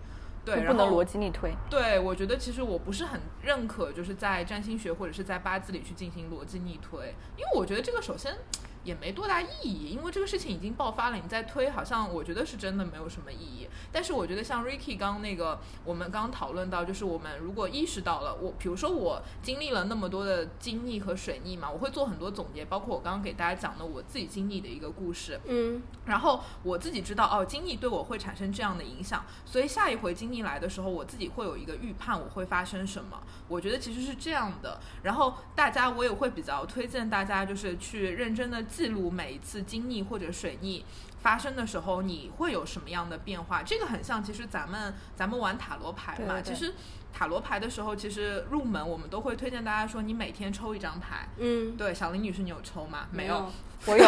[0.44, 1.52] 对，然后不能逻辑逆推。
[1.70, 8.36] 对，我觉得其实我不是很认可，就是在占星学或者是在八字里去进行逻辑逆推，因为我觉得这个首先
[8.86, 13.68] 也没多大意义，因为这个事情已经爆发了，你再推好像我觉得是真的没有什么意义。
[13.92, 33.22] 但是我觉得像 Ricky 刚那个，我们刚讨论到，就是我们如果意识到了，我比如说我经历了那么多的经历和水逆嘛，我会做很多总结，包括我刚刚给大家讲的我自己经历的一个故事，嗯然后我自己知道哦，经历对我会产生这样的影响，所以下一回经历来的时候，我自己会有一个预判，我会发生什么。
[33.48, 34.80] 我觉得其实是这样的。
[35.04, 40.84] 然后大家我也会比较推荐大家，就是去认真的记录每一次经历或者水逆。
[41.20, 43.64] 发生的时候，你会有什么样的变化？
[43.64, 46.76] 这个很像，其实咱们咱们玩塔罗牌嘛，对对对其实
[47.12, 51.28] 塔罗牌的时候，其实入门我们都会推荐大家说，你每天抽一张牌。
[51.38, 53.08] 嗯，对，小林女士，你有抽吗？
[53.12, 53.52] 没有。
[53.88, 54.06] 我有，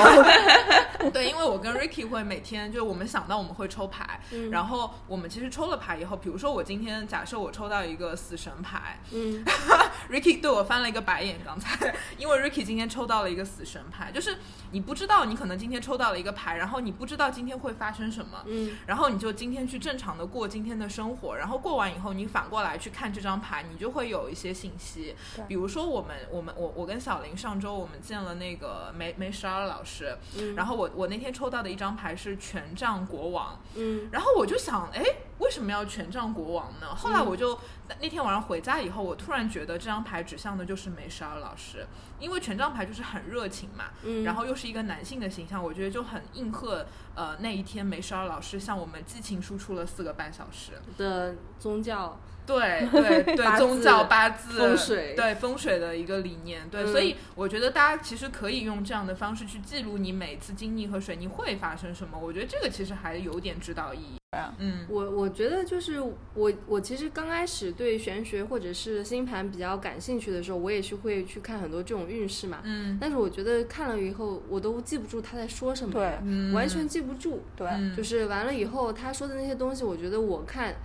[1.12, 9.44] 对，因为我跟 Ricky 会每天，就是我们想到我们会抽牌，嗯然后我们其实抽了牌以后，比如说我今天假设我抽到一个死神牌嗯，
[10.10, 14.38] Ricky 对我翻了一个白眼，刚才，因为 Ricky 今天抽到了一个死神牌，就是
[14.72, 25.16] 你不知道你可能今天抽到了一个牌，然后你不知道今天会发生什么，嗯然后你就今天去正常的过今天的生活，然后过完以后，你反过来去看这张牌，你就会有一些信息。
[25.48, 30.56] 比如说我们我们我我跟小林上周我们见了那个梅梅十二老师，嗯。
[30.56, 34.10] 然后我我那天抽到的一张牌是权杖国王，嗯。
[34.12, 35.04] 然后我就想，哎，
[35.40, 36.96] 为什么要权杖国王呢？
[36.96, 37.60] 后来我就、
[38.02, 41.86] 那天晚上回家以后，我突然觉得这张牌指向的就是梅十二老师，
[42.20, 50.72] 因为权杖牌就是很热情嘛，嗯，然后又是一个男性的形象，我觉得就很应和呃那一天梅十二老师向我们激情输出了四个半小时。
[50.98, 64.18] 的宗教，对对对， 宗教八字风水对风水的一个理念，对，嗯所以我觉得大家其实可以用这样的方式去记录你每次经历和水逆会发生什么，我觉得这个其实还有点指导意义。
[64.60, 66.00] 嗯我我觉得就是
[66.36, 72.60] 我我其实刚开始对玄学或者是星盘比较感兴趣的时候，我也是会去看很多这种运势嘛。
[72.64, 77.42] 嗯但是我觉得看了以后，我都记不住他在说什么对，嗯完全记不住。
[77.56, 80.76] 对，嗯就是完了以后他说的那些东西，我觉得我看，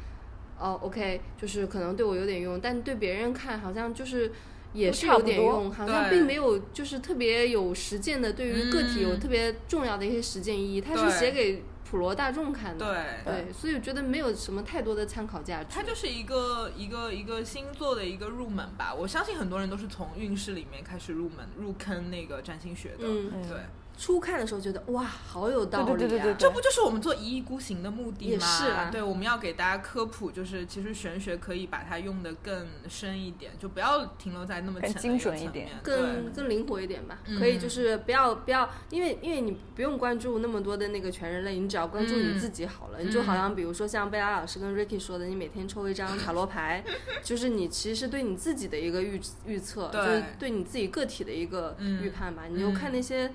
[0.62, 4.30] 哦，OK，就是可能对我有点用，但对别人看好像就是
[4.72, 10.80] 也是有点用，好像并没有就是特别有实践的，对于个体有嗯特别重要的一些实践意义。
[10.80, 12.94] 它是写给普罗大众看的，
[13.24, 13.44] 对。
[13.44, 15.66] 对，所以我觉得没有什么太多的参考价值。
[15.68, 23.58] 它就是一个一个一个星座的一个入门吧，我相信很多人都是从运势里面开始入门入坑那个占星学的，嗯对，
[24.02, 28.30] 初看的时候觉得哇，好有道理、啊，对对对对对这不就是我们做一意孤行的目的吗？
[28.32, 42.98] 也是啊对，我们要给大家科普，就是其实玄学可以把它用的更深一点，就不要停留在那么浅的更精准一点层面更更灵活一点吧，嗯可以就是不要不要，因为因为你不用关注那么多的那个全人类，你只要关注你自己好了。
[43.00, 46.82] 嗯你就好像比如说像贝拉老师跟 Ricky 说的，你每天抽一张塔罗牌，
[47.22, 52.42] 就是你其实是对你自己的一个预预测，对就是对你自己个体的一个嗯预判吧。
[52.50, 53.32] 你就看那些。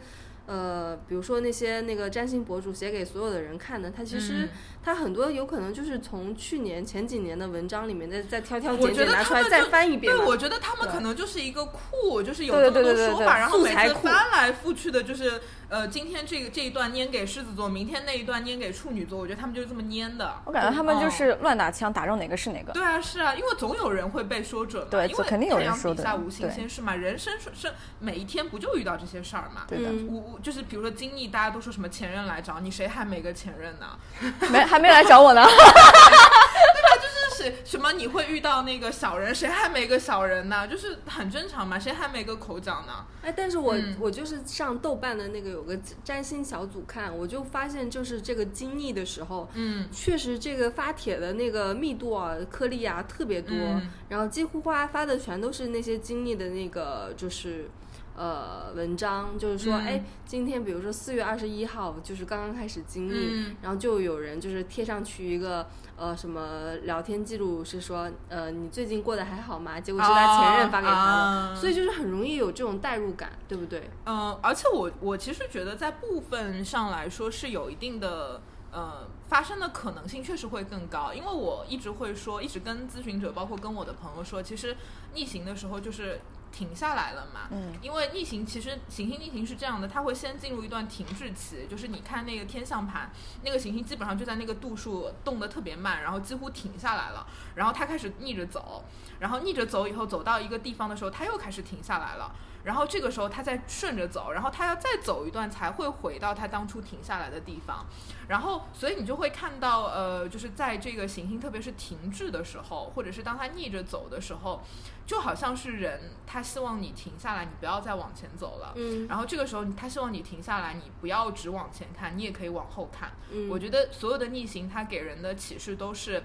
[0.47, 4.49] 呃，比如说那些那个占星博主写给所有的人看的，他其实嗯
[4.81, 10.25] 他很多有可能就是从去年前几年的文章里面再再挑挑拣拣拿出来再翻一遍对。
[10.25, 20.33] 我觉得他们可能就是一个库，就是有这么多对对对对说法，然后每次翻来覆去的，就是呃，今天这个这一段粘给狮子座，明天那一段粘给处女座，我觉得他们就是这么粘的。
[20.45, 22.71] 我感觉他们就哦是乱打枪，打中哪个是哪个。
[22.71, 29.63] 对啊，是啊，因为总有人会被说准嘛，对因为肯定有人太阳说的底下无形对仙事嘛，人生生每一天不就遇到这些事儿嘛？
[29.67, 33.87] 对的，嗯我我就是比如说经历，大家都说什么前任来找你，谁还没个前任呢？
[34.49, 35.43] 没还没来找我呢。
[35.47, 40.67] 对吧就是什什么你会遇到那个小人，谁还没个小人呢？
[40.67, 43.05] 就是很正常嘛，谁还没个口角呢？
[43.21, 57.69] 哎，但是我、嗯我就是上豆瓣的那个有个占星小组看，我就发现就是这个经历的时候，嗯确实这个发帖的那个密度啊、颗粒啊特别多，嗯然后几乎发发的全都是那些经历的那个就是。
[58.17, 69.79] 呃文章，就是说，嗯哎，今天比如说四月二十一号，就是刚刚开始经历，嗯然后就有人就是贴上去一个呃什么聊天记录，是说呃你最近过得还好吗？
[69.79, 73.89] 结果是他前任发给他的，啊所以就是很容易有这种代入感，对不对？
[74.05, 81.13] 嗯，而且我我其实觉得在部分上来说是有一定的呃发生的可能性，确实会更高。
[81.13, 84.75] 因为我一直会说，一直跟咨询者，包括跟我的朋友说，其实
[85.13, 86.19] 逆行的时候就是
[86.51, 87.47] 停下来了嘛。
[87.51, 93.11] 嗯，因为逆行其实行星逆行是这样的，它会先进入一段停滞期，就是你看那个天象盘，
[93.43, 98.83] 那个行星基本上就在那个度数动得特别慢，然后几乎停下来了，然后它开始逆着走，
[99.19, 102.33] 然后逆着走以后走到一个地方的时候，它又开始停下来了。
[102.67, 107.85] 然后这个时候他再顺着走，然后他要再走一段才会回到他当初停下来的地方。
[108.27, 114.61] 然后，所以你就会看到，呃，就是在这个行星特别是停滞的时候，或者是当它逆着走的时候，
[115.05, 118.73] 就好像是人他希望你停下来，你不要再往前走了。
[118.75, 123.13] 嗯然后这个时候他希望你停下来，你不要只往前看，你也可以往后看。
[123.31, 126.21] 嗯，我觉得所有的逆行，它给人的启示都是，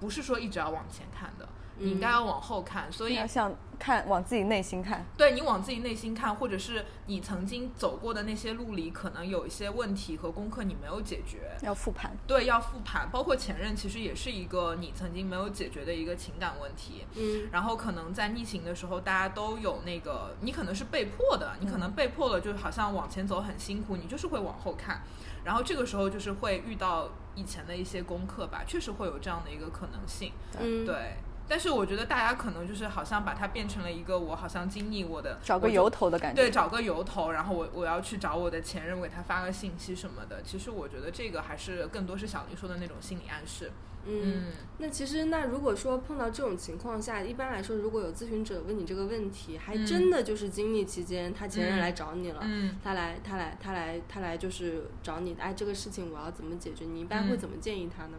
[0.00, 1.48] 不是说一直要往前看的，
[1.80, 2.90] 你应该要往后看。
[2.92, 12.14] 所以要向看往自己内心看，对你往自己内心看，或者是你曾经走过的那些路里，可能有一些问题和功课你没有解决，要复盘。
[12.26, 13.08] 对，要复盘。
[13.10, 17.06] 包括前任，其实也是一个你曾经没有解决的一个情感问题。
[17.16, 25.02] 嗯然后可能在逆行的时候，大家都有那个，你可能是被迫的，你可能被迫了，就好像往前走很辛苦，你就是会往后看。
[25.42, 30.32] 然后这个时候就是会遇到以前的一些功课吧，确实会有这样的一个可能性。
[30.58, 31.16] 嗯，对，
[31.50, 36.40] 但是我觉得大家可能就是好像把它变成了一个我好像经历我的找个由头的感觉。
[36.40, 40.40] 对，找个由头，然后我我要去找我的前任，我给他发个信息什么的。
[40.42, 43.72] 其实我觉得这个还是更多是小林说的那种心理暗示。
[44.06, 44.44] 嗯。
[44.78, 56.86] 那其实，那如果说碰到这种情况下，一般来说，如果有咨询者问你这个问题，还嗯真的就是经历期间，他前任嗯来找你了，嗯他来，他来，他来，他来，就是找你，哎，这个事情我要怎么解决？
[56.86, 58.16] 你一般会嗯怎么建议他呢？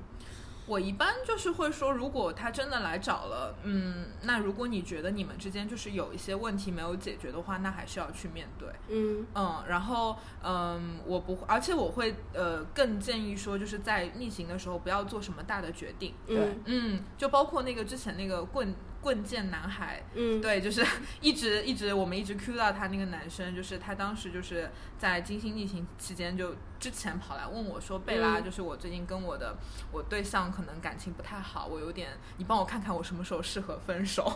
[0.72, 8.70] 我一般就是会说，如果他真的来找了，嗯，那如果你觉得你们之间就是有一些问题没有解决的话，那还是要去面对。
[8.88, 16.14] 嗯嗯，然后嗯，我不会，而且我会呃更建议说，就是在逆行的时候不要做什么大的决定。
[16.26, 20.86] 对嗯，就包括那个之前那个棍棍剑男孩，嗯，对，就是
[21.20, 28.44] 一直一直我们一直 Q 到他那个男生，就是他当时就是在金星逆行期间，就之前跑来问我说：“贝拉，嗯。
[28.44, 29.56] 就是我最近跟我的
[29.92, 34.24] 我对象可能感情不太好，我有点，你帮我看看我什么时候适合分手。”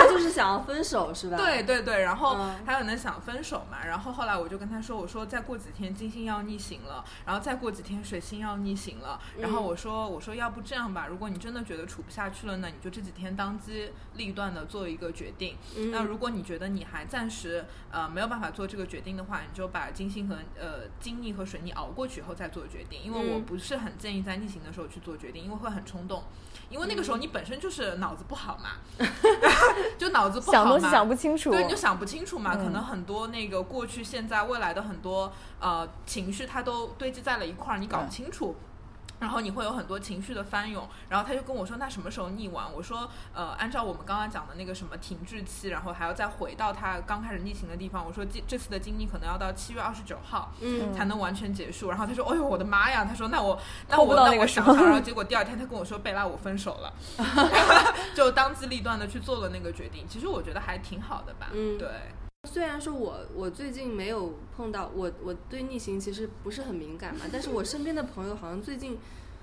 [0.00, 1.36] 他就是想要分手是吧？
[1.36, 2.58] 对对对，然后嗯。
[2.66, 9.64] 他可能想分手嘛，然后后来我就跟他说，我说再过几天金星要逆行了，然后再过几天水星要逆行了，然后嗯。
[9.64, 15.56] 我说我说要不这样吧，如果你真的觉得处不下去了呢，你就这几天当机立断的做一个决定。
[15.76, 26.22] 嗯那如果你觉得你还暂时呃没有办法做这个决定的话，你就把金星和呃金逆和水逆熬过去以后再做决定，因为我嗯不是很建议在逆行的时候去做决定，因为会很冲动。
[26.70, 28.72] 因为那个时候你本身就是脑子不好嘛，
[29.96, 31.50] 就脑子不好嘛，想东西想不清楚。
[31.50, 38.54] 对，你就想不清楚嘛，嗯可能很多那个过去、现在、未来的很多呃情绪，它都堆积在了一块儿，你搞不清楚。
[39.20, 48.04] 然后你会有很多情绪的翻涌，然后他就跟我说：“那什么时候逆完？”我说：“呃，按照我们刚刚讲的那个什么停滞期，然后还要再回到他刚开始逆行的地方。
[48.04, 51.90] 我说这这次的经历可能要到七月二十九号嗯才能完全结束。
[51.90, 56.92] 然后他说：“哎呦，我的妈呀！”他说：“那我那我那我想想。”然后结果第二天他跟我说：“贝拉，我分手了。”
[58.14, 60.06] 就当机立断的去做了那个决定。
[60.08, 61.48] 其实我觉得还挺好的吧。
[61.52, 61.88] 嗯对。
[62.46, 68.96] 虽然说我我最近没有碰到我我对逆行其实不是很敏感嘛，但是我身边的朋友好像最近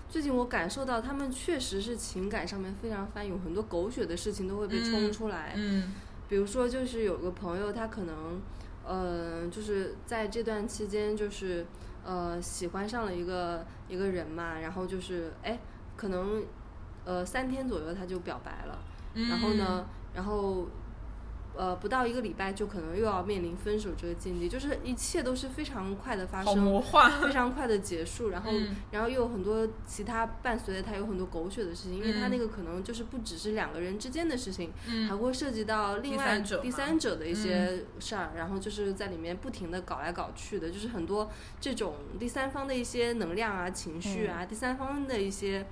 [0.09, 5.53] 最近我感受到他们确实是情感上面非常翻涌，很多狗血的事情都会被冲嗯出来。
[5.57, 5.93] 嗯
[6.29, 8.41] 比如说就是有个朋友他可能
[8.83, 11.65] 呃就是在这段期间就是
[12.03, 15.59] 呃喜欢上了一个一个人嘛，然后就是哎
[15.97, 16.43] 可能
[17.03, 18.79] 呃三天左右他就表白了。
[19.13, 20.67] 嗯，然后呢，然后
[21.57, 27.21] 呃不到一个礼拜就可能又要面临分手这个境地，就是一切都是非常快的发生，幻。
[27.21, 28.75] 非常快的结束，然后、嗯。
[28.91, 32.31] 然后又有很多其他伴随着他有很多狗血的事情，因为它嗯。
[32.31, 34.71] 那个可能就是不只是两个人之间的事情，
[35.07, 41.29] 还嗯会涉及到另外第三者第三者的一些事儿，然后就是在里面不停的搞来搞去的，就是很多
[41.61, 45.65] 这种第三方的一些能量啊、情绪啊，第三方的一些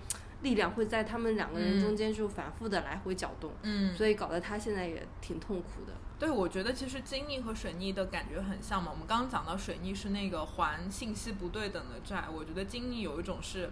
[0.44, 3.52] 力量会在他们两个人嗯中间就反复的来回搅动。
[3.64, 5.94] 嗯，所以搞得他现在也挺痛苦的。
[6.20, 8.92] 对，我觉得其实金逆和水逆的感觉很像嘛。
[8.92, 13.72] 我们刚刚讲到水逆是那个还信息不对等的债，我觉得金逆有一种是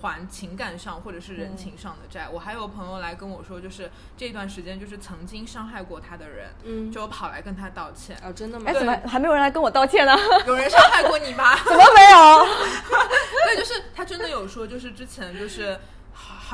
[0.00, 2.28] 还情感上或者是人情上的债。
[2.32, 8.16] 我还有朋友来跟我说，就是这段时间就是曾经伤害过他的人，嗯，就跑来跟他道歉。
[8.22, 8.72] 哦，真的吗哎，？
[8.72, 10.14] 怎么还没有人来跟我道歉呢？
[10.46, 11.54] 有人伤害过你吗？
[11.64, 12.46] 怎么没有？
[13.44, 15.78] 对，就是他真的有说，就是之前就是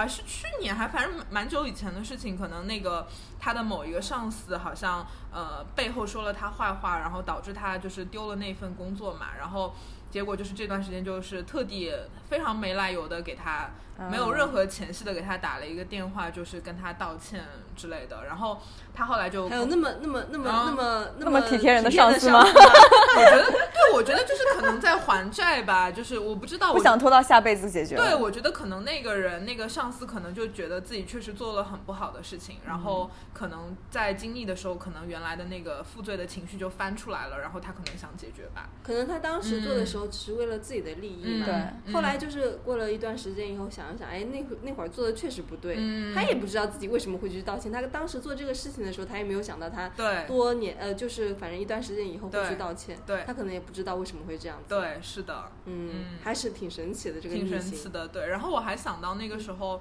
[0.01, 3.07] 还还是去年，还反正蛮久以前的事情，可能那个
[3.38, 9.74] 他的某一个上司好像呃背后说了他坏话，然后导致他就是丢了那份工作嘛，然后
[10.11, 11.92] 结果就是这段时间就是特地
[12.30, 13.68] 非常没来由的给他。
[14.11, 17.44] 没有任何前戏的给他打了一个电话，就是跟他道歉
[17.76, 18.24] 之类的。
[18.24, 18.59] 然后
[18.94, 22.48] 他后来就还有那么那么那么啊那么那么么体贴人的上司吗吗？
[22.48, 23.60] 我觉得，对
[24.01, 27.96] 我觉得就是可能在还债吧， 就是我不知道，不我想拖到下辈子解决。
[27.96, 38.70] 对，我觉得可能那个人那个上司可能就觉得自己确实做了很不好的事情，然后可能在经历的时候，可能原来的那个负罪的情绪就翻出来了，然后他可能想解决吧。
[38.82, 41.46] 可能他当时做的时候只是为了自己的利益嘛。
[41.46, 47.70] 嗯对后来就是过了一段时间以后，想一想，哎，那会那会儿做的确实不对，嗯他也不知道自己为什么会去道歉。
[47.70, 52.96] 他当时做这个事情的时候，他也没有想到他对多年呃，就是反正一段时间以后会对去道歉。
[53.07, 57.49] 对他可能也不知道为什么会这样子。，对，是的，嗯，嗯还是挺神奇的这个挺。
[57.49, 58.09] 神奇的。
[58.09, 59.80] 对，然后我还想到那个时候。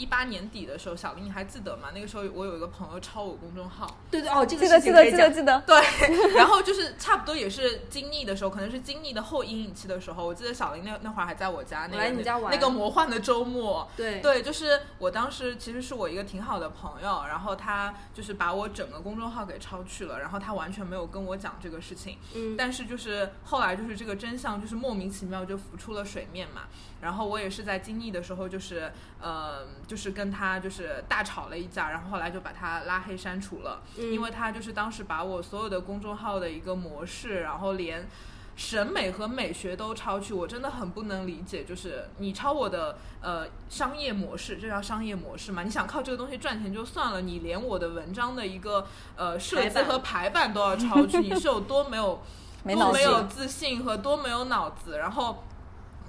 [0.00, 1.88] 一八年底的时候，小林你还记得吗？
[1.94, 5.10] 那个时候我有一个朋友抄我公众号，对对哦，这个记得记得。
[5.10, 5.60] 记得记得。
[5.68, 10.24] 对，然后就是差不多也是经历的时候，可能是经历的后阴影期的时候。
[10.24, 13.86] 我记得小林那那会儿还在我家，那个来你家玩那个魔幻的周末。
[13.94, 22.16] 对对，就是我当时其实是我一个挺好的朋友，然后他就是把我整个公众号给抄去了，然后他完全没有跟我讲这个事情。
[22.34, 26.62] 嗯，但是就是后来就是这个真相就是莫名其妙就浮出了水面嘛。
[27.00, 38.08] 然后我也是在经历的时候，就是呃，就是跟他就是大吵了一架，然后后来就把他拉黑删除了，嗯因为他就是当时把我所有的公众号的一个模式，然后连。
[38.56, 41.64] 审美和美学都抄去，我真的很不能理解。
[41.64, 45.62] 就是你抄我的呃商业模式，这叫商业模式嘛？
[45.62, 48.86] 你想靠这个东西赚钱就算了，你连我的文章的一个
[49.16, 52.20] 呃设计和排版都要抄去，你是有多没有
[52.62, 55.42] 没多没有自信和多没有脑子，然后。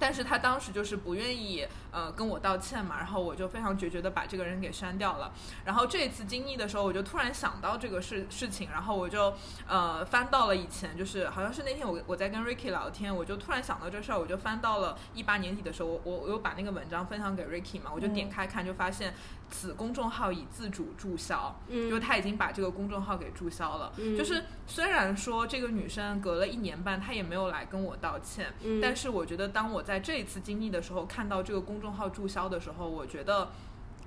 [0.01, 5.31] 但是他当时就是不愿意呃跟我道歉嘛，然后我就非常决绝的把这个人给删掉了。
[5.65, 9.33] 然后这次经历的时候，我就突然想到这个事事情，然后我就
[9.67, 19.13] 呃翻到了以前，就是好像是那天我我在跟 Ricky 聊天，我就突然想到这事儿，我就翻到了一八年底的时候，我我我又把那个文章分享给 Ricky 嘛，我就点开看，就发现
[19.49, 23.91] 此公众号已自主注销，嗯就是他已经把这个公众号给注销了。
[23.97, 33.49] 嗯就是虽然说这个女生隔了一年半，她也没有来跟我道歉，嗯但是我觉得当我在这一次经历的时候，看到这个公众号注销的时候，我觉得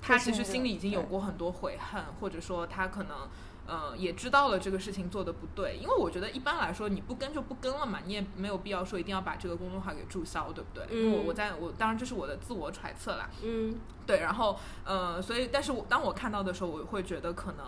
[0.01, 3.29] 他其实心里已经有过很多悔恨，或者说他可能。
[3.67, 10.87] 呃，也知道了这个事情做的不对，因为我觉得一般来说你不跟就不跟了嘛，你也没有必要说一定要把这个公众号给注销，对不对？
[10.95, 13.75] 因为我嗯我在我当然这是我的自我揣测啦，嗯，
[14.07, 17.65] 对，然后呃，所以但是我当我看到的时候，我会觉得可能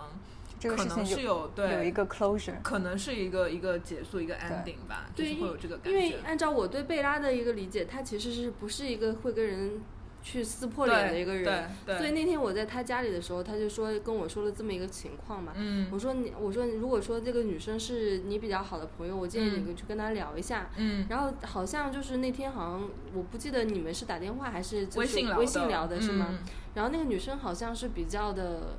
[0.60, 2.60] 这个可能是事情有有对有一个 closure。
[2.62, 6.18] 可能是一个一个结束一个 ending 吧，就，是会有这个感觉因为觉。
[6.26, 9.80] 按照我对贝拉的一个理解，他其实是不是一个会跟人
[10.28, 11.70] 去撕破脸的一个人？
[11.86, 15.52] 所以那天我在他家里的时候，他就说跟我说了这么一个情况嘛。
[15.54, 20.68] 嗯我说你，我说如果说这个女生是你比较好的朋友，我建议嗯你去跟她聊一下。
[20.76, 26.26] 嗯然后好像就是那天好像我不记得你们是打电话还是就是微信聊微信聊的是吗？
[26.30, 26.38] 嗯
[26.74, 28.76] 然后那个女生好像是比较的，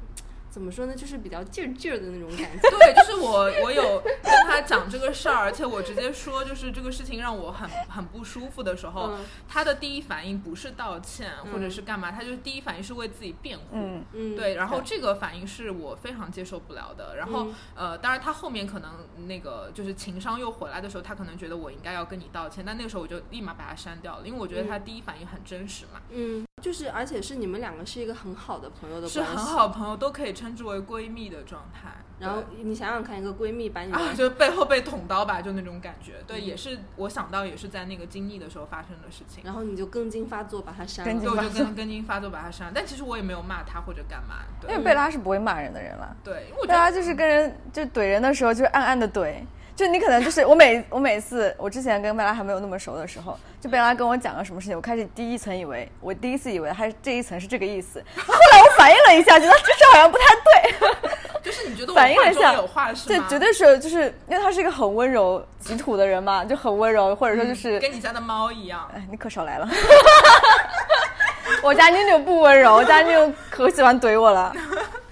[0.57, 2.67] 怎么说呢，就是比较劲儿劲儿的那种感觉。
[2.67, 13.65] 对，就是我我有跟他讲这个事儿，而且我直接说，就是这个事情让我很很不舒服的时候，嗯他的第一反应不是道歉或者嗯是干嘛，他就是第一反应是为自己辩护。
[13.73, 17.17] 嗯，嗯，对，然后这个反应是我非常接受不了的。
[17.17, 31.89] 然后、嗯呃，当然他后面可能那个就是情商又回来的时候，他可能觉得我应该要跟你道歉，但那个时候我就立马把他删掉了，因为我觉得他第一反应很真实嘛，嗯，就是而且是你们两个是一个很好的朋友的关系，是很好朋友都可以称之为闺蜜的状态。
[32.19, 36.13] 然后你想想看，一个闺蜜把你啊，就背后被捅刀吧，就那种感觉。
[36.25, 39.43] 对，嗯也是我想到也是在那个经历的时候发生的事情。
[39.43, 41.21] 然后你就更劲发作把他删了。
[41.21, 44.37] 就跟跟进发作把他删了，但其实我也没有骂他或者干嘛。
[44.59, 46.17] 对，因为贝拉是不会骂人的人了。
[46.23, 49.35] 对，贝拉就是跟人就怼人的时候，就是暗暗的怼。
[49.77, 60.73] 就你可能就是我每我每次我之前跟贝拉还没有那么熟的时候，就贝拉跟我讲个什么事情，我开始第一层以为我第一次以为他这一层是这个意思，后来我反应了一下，觉得这事好像不太对，
[61.43, 63.25] 就是你觉得我反应了一下有话是吗？
[63.29, 68.89] 这绝对是就是因为他是一个很温柔极土的人嘛，就很温柔，或者说就是、嗯跟你家的猫一样。
[68.95, 69.69] 哎，你可少来了。
[71.61, 74.51] 我家妞妞不温柔，我家妞妞可喜欢怼我了，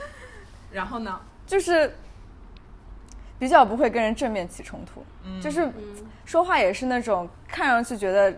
[0.72, 1.20] 然后呢？
[1.48, 1.96] 就是
[3.38, 5.40] 比较不会跟人正面起冲突，嗯。
[5.42, 5.74] 就是嗯。
[6.26, 8.34] 说话也是那种看上去觉得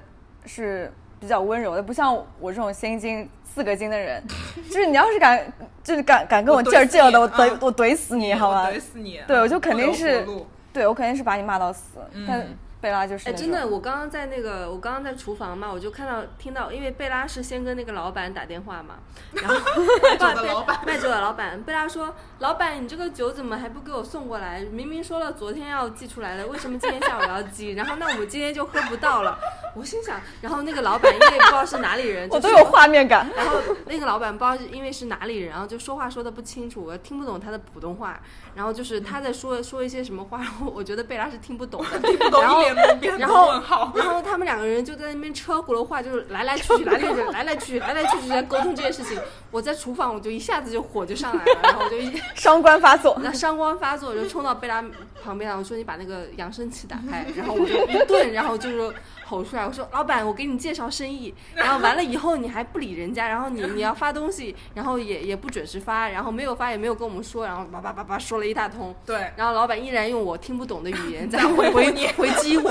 [0.46, 4.22] 是比较温柔的，不像我这种心经四个经的人，
[4.70, 8.68] 就是你要是敢，就是敢敢跟我劲儿劲儿的，我我怼 我怼死你，好吗？
[8.70, 9.22] 怼死你！
[9.26, 10.28] 对我就肯定是
[10.74, 12.26] 对我肯定是把你骂到死，嗯。
[12.28, 12.46] 但
[12.80, 18.96] 贝拉就是哎，真的，我刚刚在那个，我刚刚在厨房嘛，我就看到听到，因为贝拉是先跟那个老板打电话嘛，
[19.34, 19.56] 然后
[20.04, 24.62] 卖酒的老板卖酒的老板，贝拉说，老板，你这个酒怎么还不给我送过来？
[24.72, 27.74] 明明说了昨天要寄出来的，为什么今天下午要寄？
[27.74, 29.40] 然后那我们今天就喝不到了。
[29.76, 33.28] 我心想，然后那个老板因为不知道是哪里人， 就说我都有画面感。
[33.36, 38.20] 然后那个老板不知道是因为是哪里人，然后就说话说的不清楚，我听不懂他的普通话。
[38.54, 43.92] 然后就是他在说说一些什么话，然后我觉得贝拉是听不懂的， 听不懂然后一脸懵逼，很然后问号。
[43.96, 49.20] 然后他们两个人就在那边车轱辘话，就是来来去去，来来去去，来来去去，来来去去在沟通这件事情。
[49.52, 54.84] 我在厨房，我就一下子就火就上来了，然后我就一 伤官发作，那伤官发作，我就冲到贝拉
[55.24, 58.94] 旁边了，我说你把那个扬声器打开，然后我就一顿，然后就是
[59.28, 68.96] 吼出来，我说老板，我给你介绍生意，然后完了以后你还不理人家，然后你你要发东西，然后也也不准时发，然后没有发也没有跟我们说，然后叭叭叭叭说了一大通。
[69.06, 72.70] 对，然后老板依然用我听不懂的语言 在在回回你回击我，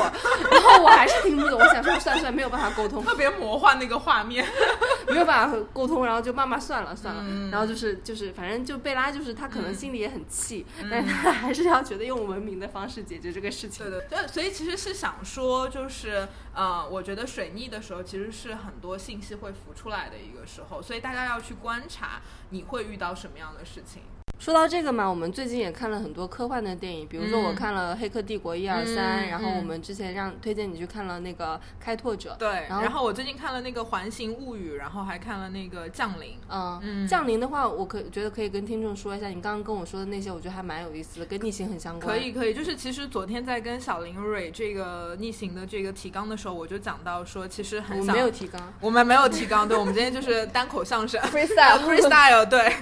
[0.51, 1.61] 然后我还是听不懂。
[1.61, 4.45] 我想说算算没有办法沟通，特别魔幻那个画面。
[5.09, 7.23] 没有办法沟通，然后就骂骂算了算了。
[7.25, 13.87] 嗯然后就是就是反正就贝拉就是他可能心里也很气，但是他还是要觉得用文明的方式解决这个事情。
[13.89, 16.27] 对对对，所以其实是想说，就是
[16.57, 24.03] 呃，我觉得水逆的时候，其实是很多信息会浮出来的一个时候，所以大家要去观察你会遇到什么样的事情。
[24.39, 32.33] 说到这个嘛，我们最近也看了很多科幻的电影，比如说我嗯看了《黑客帝国》一二三，嗯然后我嗯们之前让推荐你去看了那个《开拓者》。
[32.37, 36.31] 对，然后然后我最近看了那个《环形物语》，然后还看了那个《降临》。
[36.49, 42.16] 嗯，嗯降临的话，我可觉得可以跟听众说一下，你刚刚跟我说的那些，我觉得还蛮有意思的，跟逆行很相关。
[42.16, 48.72] 可以，可以，就是其实昨天在跟小林蕊这个逆行的这个提纲的时候，我就讲到说，其实很我想没有提纲。
[48.81, 52.72] 我们没有提纲，对，我们今天就是单口相声 freestyle freestyle 对，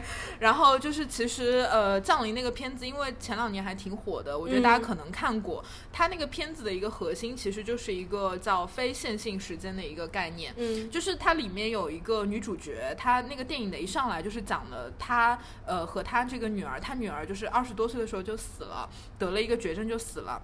[0.40, 5.64] 然后就是其实呃，降临那个片子，因为前两年还挺火的，我觉得大家嗯可能看过。
[5.92, 10.54] 它那个片子的一个核心其实就是一个叫非线性时间的一个概念。
[10.56, 20.40] 嗯就是它里面有一个女主角，她那个电影的一上来就是讲了她呃和她这个女儿，她女儿就是二十多岁的时候就死了，得了一个绝症就死了。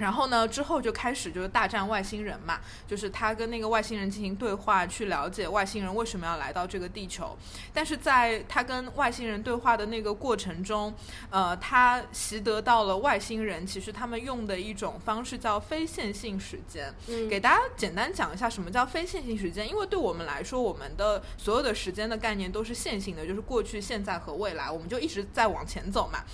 [0.00, 7.36] 然后呢，之后就开始就是大战外星人嘛，就是他跟那个外星人进行对话，去了解外星人为什么要来到这个地球。
[7.72, 10.92] 但是在他跟外星人对话的那个过程中，
[11.30, 16.92] 呃，他习得到了外星人其实他们用的一种方式叫非线性时间。
[17.08, 26.24] 嗯给大家简单讲一下什么叫非线性时间，因为对我们来说，我们的所有的时间的概念都是线性的，就是过去、现在和未来，我们就一直在往前走嘛。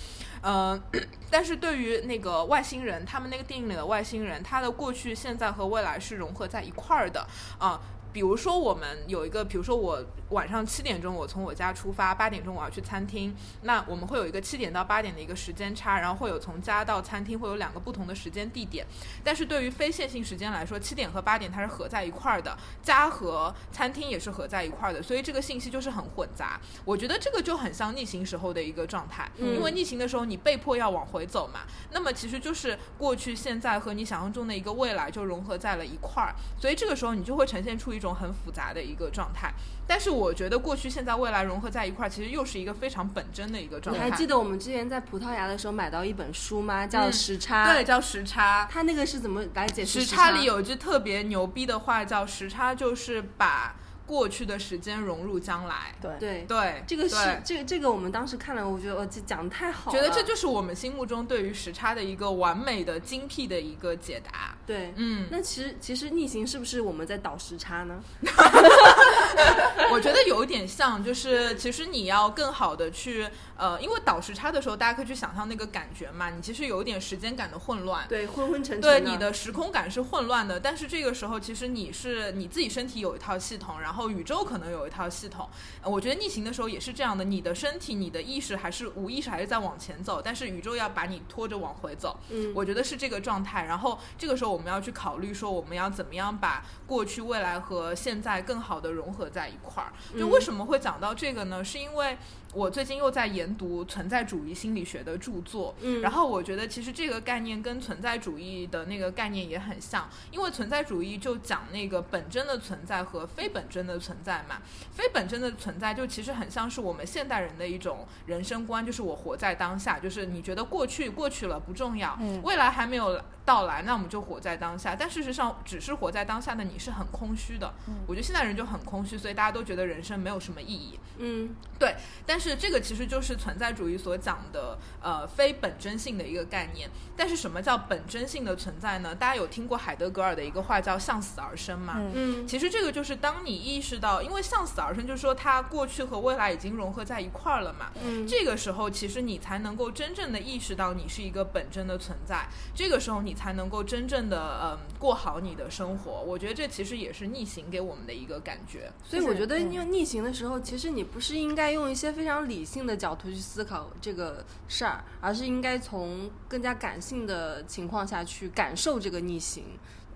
[0.41, 0.81] 嗯，
[1.29, 7.25] 但是对于那个外星人，他们那个电影里的外星人，他的过去、现在和未来是融合在一块儿的
[7.57, 7.79] 啊。
[8.17, 18.83] 比如说，我们有一个，比如说我晚上七点钟我从我家出发，八点钟我要去餐厅，那我们会有一个七点到八点的一个时间差，然后会有从家到餐厅会有两个不同的时间地点。
[19.23, 26.59] 但是对于非线性时间来说，七点和八点它是合在一块儿的，家和餐厅也是合在一块儿的，所以这个信息就是很混杂。
[26.85, 31.59] 我觉得这个就很像逆行时候的一个状态，嗯因为逆行的时候你被迫要往回走嘛，
[31.91, 39.53] 那么其实就是过去、现在和你想象中的一个未来就融合在了一块儿，所以这个时候你就会呈现出一种很复杂的一个状态。
[39.87, 44.03] 但是我觉得过去、现在、未来融合在一块儿，其实又是一个非常本真的一个状态。
[44.03, 46.85] 你还记得我们之前在葡萄牙的时候买到一本书吗？
[46.85, 47.69] 叫《嗯时差》。
[47.73, 48.67] 对，，叫时差。
[48.69, 53.75] 它那个是怎么来解释时差差里有一句特别牛逼的话，叫时差就是把
[54.07, 55.93] 过去的时间融入将来。
[56.01, 59.99] 对对对，这个是这个这个我们当时看了，我觉得我这讲的太好了。
[59.99, 64.57] 觉得这就是我们心目中对于时差的一个完美的、精辟的一个解答。
[64.65, 64.93] 对。
[64.95, 68.01] 嗯，那其实其实逆行是不是我们在倒时差呢？
[69.91, 78.05] 我觉得有一点像，就是其实你要更好的去呃，因为倒时差的时候，大家可以去想象那个感觉嘛，你其实有一点时间感的混乱。
[78.07, 85.49] 对，昏昏沉沉对你的时空感是混乱的，但是这个时候其实你是你自己身体有一套系统，然后宇宙可能有一套系统。
[85.81, 92.19] 呃我觉得逆行的时候也是这样的，你的身体、你的意识还是无意识还是在往前走，但是宇宙要把你拖着往回走。
[92.29, 93.65] 嗯，我觉得是这个状态。
[93.65, 99.91] 然后这个时候我们要去考虑说，我们要怎么样把过去、未来和现在更好的融合在一块儿。
[100.17, 101.63] 就嗯为什么会讲到这个呢？
[101.63, 102.17] 是因为
[102.57, 114.57] 我最近又在研读存在主义心理学的著作，嗯然后我觉得其实这个概念跟存在主义的那个概念也很像，因为存在主义就讲那个本真的存在和非本真的存在嘛。
[114.91, 124.93] 非本真的存在就其实很像是我们现代人的一种人生观，就是我活在当下，就是你觉得过去过去了不重要，嗯未来还没有到来，那我们就活在当下。
[124.93, 127.73] 但事实上，只是活在当下的你是很空虚的。
[128.05, 130.99] 我觉得现在人就很空虚，所以大家都觉得人生没有什么意义。
[131.19, 131.95] 嗯对，
[132.25, 136.89] 但是这个其实就是存在主义所讲的呃非本真性的一个概念。
[137.15, 139.15] 但是什么叫本真性的存在呢？
[139.15, 141.93] 大家有听过海德格尔的一个话叫向死而生吗？
[141.97, 147.91] 嗯嗯其实这个就是当你意识到，因为向死而生，就是说它过去和未来已经融合在一块儿了嘛。
[148.03, 152.45] 嗯这个时候，其实你才能够真正的意识到你是一个本真的存在。
[152.75, 156.11] 这个时候，你才能够真正的嗯过好你的生活。
[156.25, 158.91] 我觉得这其实也是逆行给我们的一个感觉。
[159.03, 169.63] 所以我觉得，嗯因为逆行的时候，其实你不是应该用一些非常理性的角度去思考这个事儿，而是应该从更加感性的情况下去感受这个逆行，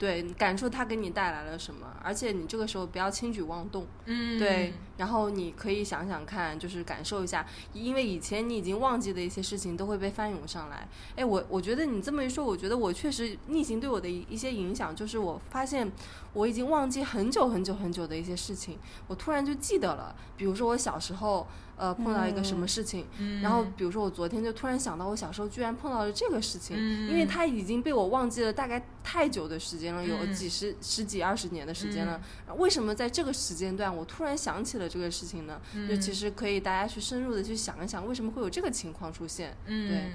[0.02, 1.96] 对，感受它给你带来了什么。
[2.04, 10.88] 而且你这个时候不要轻举妄动，嗯对，然后你可以想想看，就是感受一下，因为以前你已经忘记的一些事情都会被翻涌上来。
[11.16, 15.92] 哎，我我觉得你这么一说，我觉得我确实逆行对我的一一些影响，就是我发现
[16.34, 18.78] 我已经忘记很久很久很久的一些事情，
[19.08, 20.16] 我突然就记得了。
[20.38, 32.22] 比如说我小时候呃碰到一个什么事情，嗯然后比如说我昨天就突然想到我小时候居然碰到了这个事情，嗯因为它已经被我忘记了大概太久的时间了，有嗯几十十几二十年的时间了。
[32.58, 35.60] 为什么在这个时间段我突然想起了这个事情呢？
[35.90, 39.56] 就其实可以大家去深入的去想一想，为什么会有这个情况出现？
[39.66, 40.12] 嗯对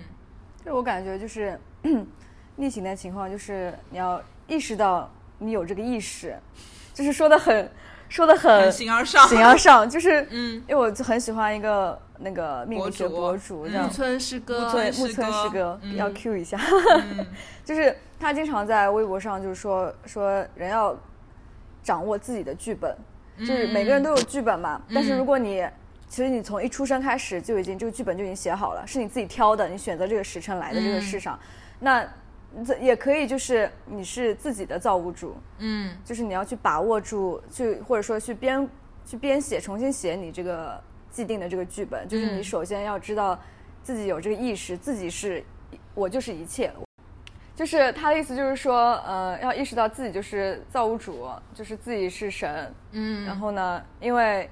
[0.64, 1.58] 就我感觉就是
[2.56, 6.36] 逆行的情况，就是你要意识到你有这个意识，
[6.94, 7.70] 就是说的很
[8.08, 9.26] 说的很很形而上。
[9.28, 10.62] 形而上，就是 嗯。
[10.68, 16.58] 因为我就很喜欢一个那个命理学博博主木村诗歌，木村木村诗歌要 Q 一下，
[16.94, 17.26] 嗯。
[17.64, 20.96] 就是他经常在微博上就是说说人要
[21.82, 22.96] 掌握自己的剧本，
[23.38, 25.66] 就是每个人都有剧本嘛，但是如果你
[26.08, 31.38] 其实你从一出生开始就已经这个剧本就已经写好了，是你自己挑的，你选择这个时辰来的这个世上，
[31.80, 32.08] 那这
[32.80, 38.68] 也可以就是你是自己的造物主，嗯就是你要去把握住，去或者说去编
[39.04, 42.08] 去编写，重新写你这个既定的这个剧本。
[42.08, 43.38] 就是你嗯首先要知道
[43.82, 45.44] 自己有这个意识，自己是
[45.94, 46.72] 我就是一切。
[47.54, 52.70] 就是他的意思，就是说，呃，要意识到自己就是造物主，就是自己是神。
[52.92, 54.50] 嗯，然后呢，因为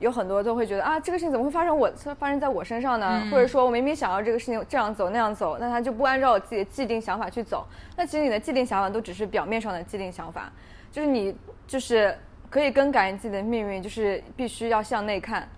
[0.00, 1.88] 有很多都会觉得啊，这个事情怎么会发生我
[2.18, 3.20] 发生在我身上呢？
[3.22, 7.66] 嗯或者说我明明想要这个事情这样走那样走，那他就不按照我自己的既定想法去走。
[7.96, 10.50] 那其实你的既定想法都只是表面上的既定想法，
[10.90, 11.36] 就是你
[11.66, 12.16] 就是
[12.48, 15.48] 可以更改你自己的命运，就是必须要向内看。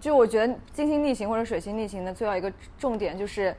[0.00, 3.54] 就我觉得金星逆行或者水星逆行的最要一个重点就是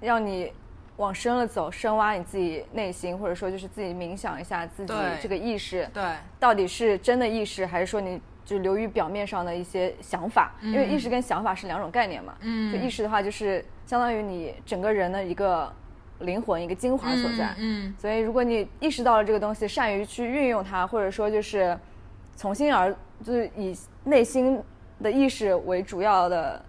[0.00, 0.52] 让你
[0.96, 5.88] 往深了走，深挖你自己内心，或者说就是自己冥想一下自己这个意识。
[5.94, 6.02] 对，
[6.40, 10.54] 到底是真的意识，还是说你就流于表面上的一些想法？
[10.62, 12.34] 因为意识跟想法是两种概念嘛。
[12.40, 15.70] 嗯就意识的话，就是相当于你整个人的一个
[16.20, 17.54] 灵魂、一个精华所在。
[17.58, 21.78] 嗯所以，如果你意识到了这个东西，善于去运用它，或者说就是
[22.36, 22.90] 从心而
[23.22, 24.58] 就是以内心
[25.02, 26.64] 的意识为主要的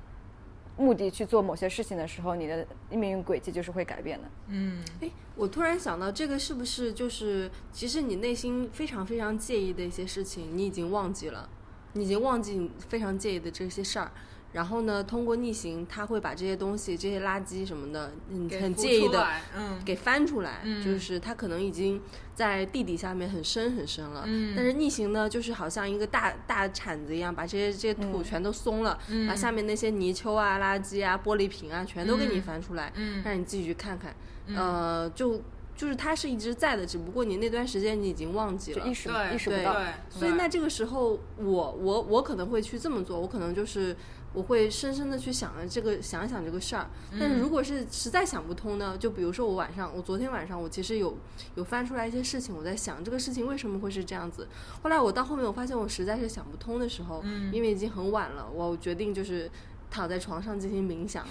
[0.76, 4.28] 目的去做某些事情的时候，你的命运轨迹就是会改变的。
[4.48, 11.48] 嗯哎，我突然想到，这个是不是就是，其实你内心非常非常介意的一些事情，你已经忘记了，
[11.94, 14.12] 你已经忘记你非常介意的这些事儿。
[14.52, 20.62] 然后呢，通过逆行，他会把这些东西、这些垃圾什么的，你给浮很介意的嗯给翻出来。
[20.64, 22.02] 嗯就是他可能已经
[22.34, 24.24] 在地底下面很深很深了。
[24.26, 34.16] 嗯但是逆行呢，就是好像一个大大铲子一样，把这些这些土全都松了，嗯把下面那些泥鳅啊、垃圾啊、玻璃瓶啊，全都给你嗯翻出来，嗯让你自己去看看。
[34.56, 35.40] 呃，就
[35.80, 38.94] 就是它是一直在的，只不过你那段时间你已经忘记了意。
[38.94, 39.74] 识意识不到。
[40.10, 43.96] 所以那这个时候，我我我可能会去这么做，我可能就是
[44.34, 46.90] 我会深深的去想着这个想一想这个事儿。
[47.18, 51.18] 但是如果是实在想不通呢，就比如说我晚上，我昨天晚上我其实有
[51.56, 54.50] 有翻出来一些事情，我在想这个事情为什么会是这样子。
[54.84, 57.24] 后来我到后面我发现我实在是想不通的时候，
[57.54, 59.50] 因为已经很晚了，我决定就是。
[59.90, 61.26] 躺在床上进行冥想，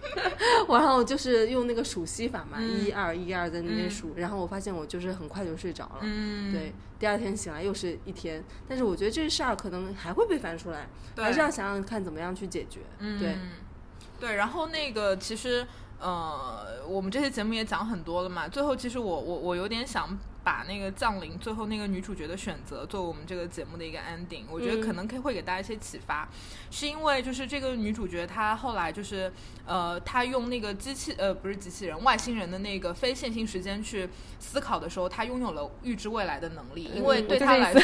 [0.68, 5.98] 然后就是用那个数息法嘛，一二一二在那边数，然后我发现我就是很快就睡着了。
[6.02, 12.80] 嗯对，第二天醒来又是一天，但是我觉得这事儿可能还会被翻出来，还是要想想看怎么样去解决。
[12.98, 13.50] 对，嗯
[14.20, 15.66] 对，然后那个其实
[15.98, 20.16] 呃，我们这些节目也讲很多了嘛，最后其实我我我有点想
[20.46, 26.28] 把那个降临最后那个女主角的选择作为我们这个节目的一个 ending，我觉得可能可以会给大家一些启发，
[26.70, 29.32] 是因为就是这个女主角她后来就是
[29.66, 37.82] 呃，她用那个机器呃不是机器人外星人的那个非线性时间去思考的时候，她拥有了预知未来的能力，因为嗯 对她来说，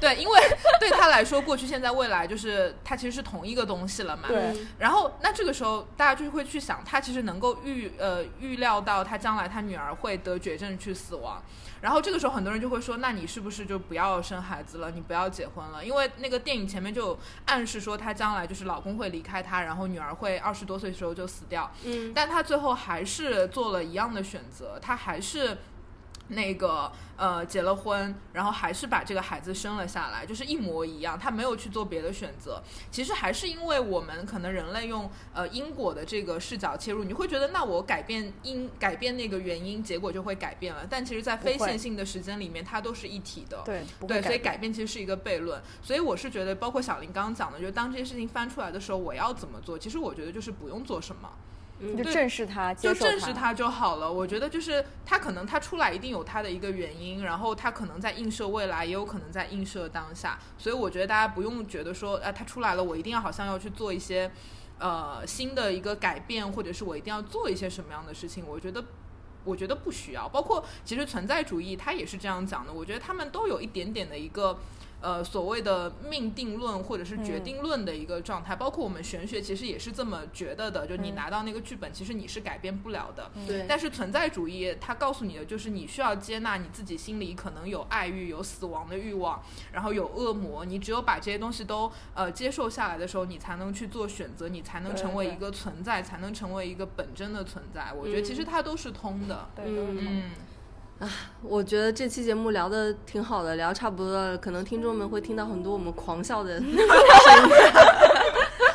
[0.00, 0.40] 对，因为
[0.80, 4.28] 对她来说，过去、现在、未来就是它其实是同一个东西了嘛。
[4.28, 11.42] 对然后，那这个时候大家就会去想，她其实能够预呃预料到她将来她女儿会得绝症去死亡。
[11.80, 15.84] 然后这个时候很多人就会说，那你是不是就不要生孩子了，你不要结婚了？
[15.84, 21.70] 因为那个电影前面就暗示说，她将来就是老公会离开她，然后女儿会二十多岁的时候就死掉。
[21.84, 25.58] 嗯但她最后还是做了一样的选择，她还是。
[26.28, 32.62] 那个呃结了婚，然后还是把这个孩子生了下来，就是一模一样，他没有去做别的选择。
[32.90, 40.86] 其实还是因为我们可能人类用呃因果的这个视角切入，你会觉得那我改变因改变那个原因，结果就会改变了。
[40.88, 43.62] 但其实，在非线性的时间里面，它都是一体的。
[43.64, 45.62] 对对，所以改改变其实是一个悖论。
[45.80, 49.78] 所以我是觉得，包括小林刚刚讲的，就是当这些事情翻出来的时候，我要怎么做？
[49.78, 51.30] 其实我觉得就是不用做什么。
[51.78, 54.12] 你就正视它，就正视它就好了。
[54.12, 60.38] 我觉得就是它可能它出来一定有它的一个原因，然后它可能在映射未来，也有可能在映射当下。
[60.56, 64.30] 所以我觉得大家不用觉得说，啊，它出来了，我一定要好像要去做一些
[64.78, 68.44] 呃新的一个改变，或者是我一定要做一些什么样的事情。
[68.46, 68.84] 我觉得。
[69.44, 72.72] 我觉得不需要，包括其实存在主义，他也是这样讲的。
[72.72, 74.58] 我觉得他们都有一点点的一个
[75.00, 83.30] 呃所谓的命定论或者是决定论的一个状态，包括我们玄学其实也是这么觉得的，就你拿到那个剧本，其实你是改变不了的。
[83.46, 89.42] 对，但是存在主义，它告诉你的就是你需要接纳你自己心里可能有爱欲、有死亡的欲望，
[89.72, 90.64] 然后有恶魔。
[90.64, 97.92] 你只有把这些东西都呃接受下来的时候，你才能去做选择，你才能成为一个存在，才能成为一个本真的存在。
[97.92, 99.48] 我觉得其实它都是通的。
[99.54, 100.30] 对，都是嗯
[101.00, 101.08] 嗯，
[101.42, 106.60] 我觉得这期节目聊的挺好的，聊差不多了，可能听众们会听到很多我们狂笑的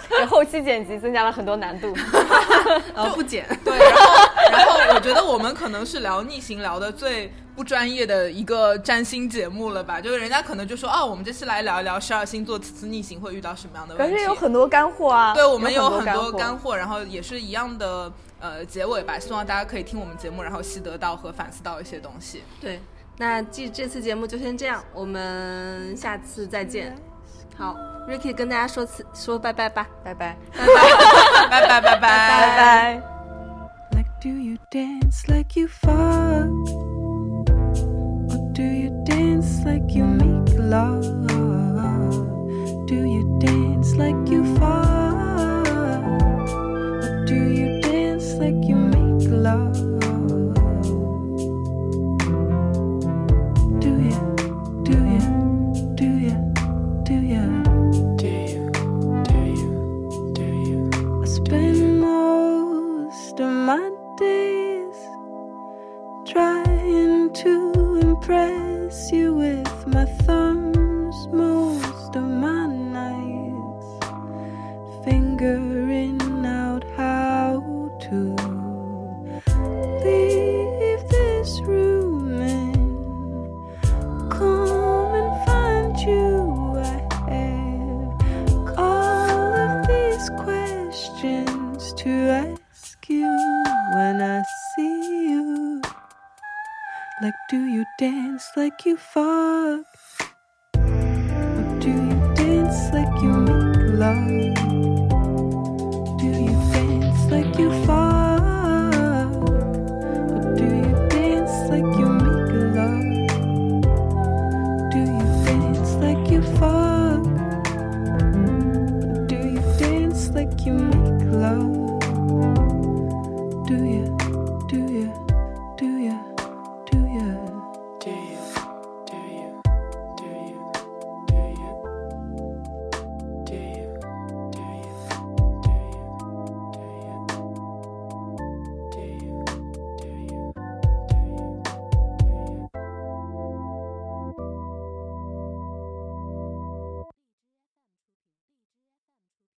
[0.09, 1.93] 给 后期剪辑增加了很多难度。
[2.93, 3.45] 呃 不剪。
[3.65, 9.99] 对，然后然后我觉得我们可能是聊逆行聊的最不专业的一个占星节目了吧？
[9.99, 14.17] 就是人家可能就说哦，我们这次来聊一聊十二星座此次逆行会遇到什么样的问题。
[14.17, 18.09] 是有很多干货啊，对，我们有很多干干货，然后也是一样的
[18.44, 19.18] 呃结尾吧。
[19.18, 22.44] 希望大家可以听我们节目，然后习得到和反思到一些东西。
[22.60, 22.82] 对，
[23.18, 26.94] 那这这次节目就先这样，我们下次再见。
[27.56, 27.76] 好
[28.10, 33.02] ，Ricky 跟大家说次说拜拜吧，拜拜，拜拜拜拜拜拜。
[33.91, 36.50] Like, do you dance like you fuck?
[38.30, 41.04] Or do you dance like you make love?
[42.88, 44.93] Do you dance like you fuck?